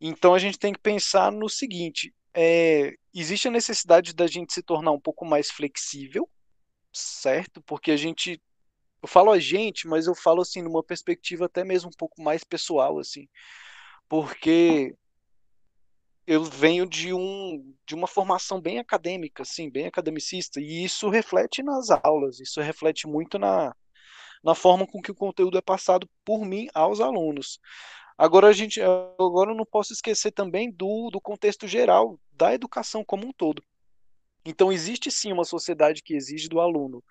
Então 0.00 0.34
a 0.34 0.38
gente 0.38 0.58
tem 0.58 0.72
que 0.72 0.80
pensar 0.80 1.30
no 1.30 1.46
seguinte: 1.46 2.14
é, 2.32 2.94
existe 3.12 3.48
a 3.48 3.50
necessidade 3.50 4.14
da 4.14 4.26
gente 4.26 4.54
se 4.54 4.62
tornar 4.62 4.92
um 4.92 5.00
pouco 5.00 5.26
mais 5.26 5.50
flexível, 5.50 6.26
certo? 6.90 7.60
Porque 7.66 7.90
a 7.90 7.98
gente 7.98 8.40
eu 9.02 9.08
falo 9.08 9.30
a 9.30 9.38
gente, 9.38 9.86
mas 9.86 10.06
eu 10.06 10.14
falo 10.14 10.40
assim 10.40 10.62
numa 10.62 10.82
perspectiva 10.82 11.44
até 11.44 11.62
mesmo 11.62 11.90
um 11.90 11.98
pouco 11.98 12.22
mais 12.22 12.42
pessoal 12.42 12.98
assim, 12.98 13.28
porque 14.08 14.96
eu 16.26 16.44
venho 16.44 16.86
de 16.86 17.12
um 17.12 17.74
de 17.86 17.94
uma 17.94 18.06
formação 18.06 18.60
bem 18.60 18.78
acadêmica, 18.78 19.42
assim, 19.42 19.70
bem 19.70 19.86
academicista, 19.86 20.60
e 20.60 20.84
isso 20.84 21.08
reflete 21.08 21.62
nas 21.62 21.90
aulas, 21.90 22.40
isso 22.40 22.60
reflete 22.60 23.06
muito 23.06 23.38
na 23.38 23.74
na 24.44 24.54
forma 24.54 24.86
com 24.86 25.00
que 25.00 25.10
o 25.10 25.14
conteúdo 25.14 25.58
é 25.58 25.62
passado 25.62 26.08
por 26.24 26.44
mim 26.44 26.68
aos 26.74 27.00
alunos. 27.00 27.58
Agora 28.18 28.48
a 28.48 28.52
gente 28.52 28.80
agora 28.80 29.50
eu 29.50 29.56
não 29.56 29.66
posso 29.66 29.92
esquecer 29.92 30.32
também 30.32 30.70
do, 30.70 31.10
do 31.10 31.20
contexto 31.20 31.66
geral 31.66 32.18
da 32.32 32.54
educação 32.54 33.04
como 33.04 33.26
um 33.26 33.32
todo. 33.32 33.62
Então 34.44 34.72
existe 34.72 35.10
sim 35.10 35.32
uma 35.32 35.44
sociedade 35.44 36.02
que 36.02 36.14
exige 36.14 36.48
do 36.48 36.60
aluno 36.60 37.02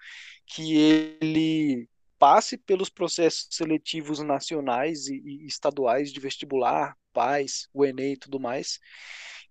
que 0.45 0.75
ele 1.21 1.89
passe 2.17 2.57
pelos 2.57 2.89
processos 2.89 3.47
seletivos 3.51 4.19
nacionais 4.19 5.07
e, 5.07 5.21
e 5.25 5.45
estaduais 5.45 6.11
de 6.11 6.19
vestibular, 6.19 6.97
PAIS, 7.15 7.69
o 7.73 7.85
Enem 7.85 8.13
e 8.13 8.17
tudo 8.17 8.39
mais, 8.39 8.79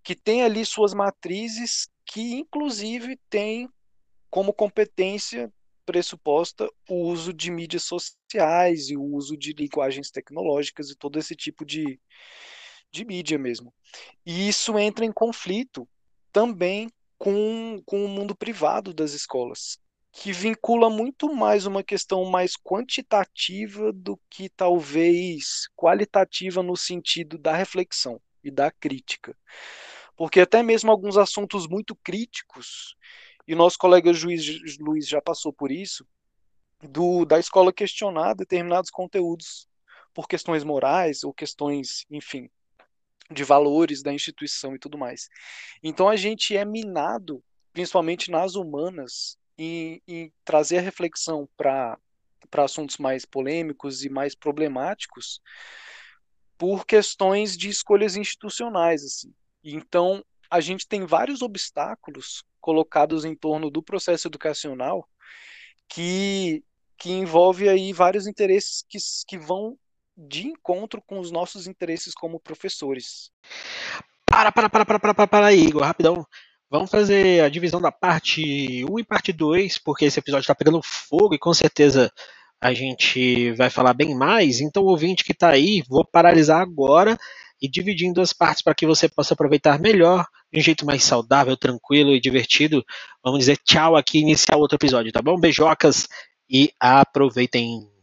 que 0.03 0.15
tem 0.15 0.43
ali 0.43 0.63
suas 0.63 0.93
matrizes 0.93 1.89
que 2.05 2.35
inclusive 2.35 3.19
tem 3.27 3.67
como 4.29 4.53
competência 4.53 5.51
pressuposta 5.85 6.69
o 6.89 6.95
uso 6.95 7.33
de 7.33 7.49
mídias 7.49 7.83
sociais 7.83 8.89
e 8.89 8.95
o 8.97 9.03
uso 9.03 9.35
de 9.35 9.53
linguagens 9.53 10.11
tecnológicas 10.11 10.89
e 10.89 10.95
todo 10.95 11.17
esse 11.17 11.35
tipo 11.35 11.65
de, 11.65 11.99
de 12.91 13.03
mídia 13.03 13.37
mesmo. 13.37 13.73
E 14.25 14.47
isso 14.47 14.77
entra 14.77 15.05
em 15.05 15.11
conflito 15.11 15.87
também 16.31 16.89
com, 17.17 17.81
com 17.85 18.05
o 18.05 18.09
mundo 18.09 18.35
privado 18.35 18.93
das 18.93 19.13
escolas, 19.13 19.79
que 20.17 20.31
vincula 20.31 20.89
muito 20.89 21.31
mais 21.35 21.65
uma 21.65 21.83
questão 21.83 22.23
mais 22.23 22.55
quantitativa 22.55 23.91
do 23.91 24.17
que 24.29 24.47
talvez 24.47 25.67
qualitativa 25.75 26.63
no 26.63 26.77
sentido 26.77 27.37
da 27.37 27.53
reflexão 27.53 28.21
e 28.41 28.49
da 28.49 28.71
crítica. 28.71 29.37
Porque 30.15 30.39
até 30.39 30.63
mesmo 30.63 30.89
alguns 30.89 31.17
assuntos 31.17 31.67
muito 31.67 31.93
críticos, 31.97 32.95
e 33.45 33.53
o 33.53 33.57
nosso 33.57 33.77
colega 33.77 34.13
juiz 34.13 34.41
Luiz 34.79 35.05
já 35.05 35.21
passou 35.21 35.51
por 35.51 35.69
isso, 35.69 36.07
do, 36.81 37.25
da 37.25 37.37
escola 37.37 37.73
questionar 37.73 38.35
determinados 38.35 38.89
conteúdos 38.89 39.67
por 40.13 40.29
questões 40.29 40.63
morais 40.63 41.25
ou 41.25 41.33
questões, 41.33 42.05
enfim, 42.09 42.49
de 43.29 43.43
valores 43.43 44.01
da 44.01 44.13
instituição 44.13 44.75
e 44.75 44.79
tudo 44.79 44.97
mais. 44.97 45.27
Então 45.83 46.07
a 46.07 46.15
gente 46.15 46.55
é 46.55 46.63
minado, 46.63 47.43
principalmente 47.73 48.31
nas 48.31 48.55
humanas, 48.55 49.37
em 49.57 50.31
trazer 50.43 50.79
a 50.79 50.81
reflexão 50.81 51.47
para 51.57 51.97
assuntos 52.57 52.97
mais 52.97 53.25
polêmicos 53.25 54.03
e 54.03 54.09
mais 54.09 54.35
problemáticos 54.35 55.41
por 56.57 56.85
questões 56.85 57.57
de 57.57 57.69
escolhas 57.69 58.15
institucionais. 58.15 59.03
Assim. 59.03 59.33
Então 59.63 60.23
a 60.49 60.59
gente 60.61 60.87
tem 60.87 61.05
vários 61.05 61.41
obstáculos 61.41 62.43
colocados 62.61 63.25
em 63.25 63.35
torno 63.35 63.69
do 63.69 63.83
processo 63.83 64.27
educacional 64.27 65.07
que, 65.87 66.63
que 66.97 67.11
envolve 67.11 67.69
aí 67.69 67.93
vários 67.93 68.27
interesses 68.27 68.83
que, 68.87 68.97
que 69.27 69.37
vão 69.37 69.77
de 70.17 70.47
encontro 70.47 71.01
com 71.01 71.19
os 71.19 71.29
nossos 71.29 71.67
interesses 71.67 72.13
como 72.13 72.39
professores. 72.39 73.31
Para, 74.25 74.51
para, 74.51 74.69
para, 74.69 74.85
para, 74.85 74.99
para, 74.99 75.13
para, 75.13 75.27
para 75.27 75.53
Igor, 75.53 75.83
rapidão. 75.83 76.25
Vamos 76.69 76.89
fazer 76.89 77.43
a 77.43 77.49
divisão 77.49 77.79
da 77.79 77.91
parte 77.91 78.83
1 78.89 78.99
e 78.99 79.03
parte 79.03 79.31
2, 79.31 79.77
porque 79.77 80.05
esse 80.05 80.19
episódio 80.19 80.43
está 80.43 80.55
pegando 80.55 80.81
fogo 80.81 81.35
e 81.35 81.39
com 81.39 81.53
certeza 81.53 82.11
a 82.59 82.73
gente 82.73 83.51
vai 83.51 83.69
falar 83.69 83.93
bem 83.93 84.15
mais. 84.15 84.59
Então, 84.59 84.83
ouvinte 84.83 85.23
que 85.23 85.31
está 85.31 85.49
aí, 85.49 85.83
vou 85.87 86.03
paralisar 86.03 86.61
agora 86.61 87.17
e 87.61 87.69
dividir 87.69 88.07
em 88.07 88.13
duas 88.13 88.33
partes 88.33 88.63
para 88.63 88.73
que 88.75 88.85
você 88.85 89.07
possa 89.07 89.33
aproveitar 89.33 89.79
melhor, 89.79 90.25
de 90.51 90.59
um 90.59 90.63
jeito 90.63 90.85
mais 90.85 91.03
saudável, 91.03 91.55
tranquilo 91.55 92.11
e 92.11 92.19
divertido. 92.19 92.83
Vamos 93.23 93.39
dizer 93.39 93.57
tchau 93.63 93.95
aqui 93.95 94.17
e 94.17 94.21
iniciar 94.21 94.57
outro 94.57 94.75
episódio, 94.75 95.11
tá 95.11 95.21
bom? 95.21 95.39
Beijocas 95.39 96.07
e 96.49 96.71
aproveitem. 96.79 97.94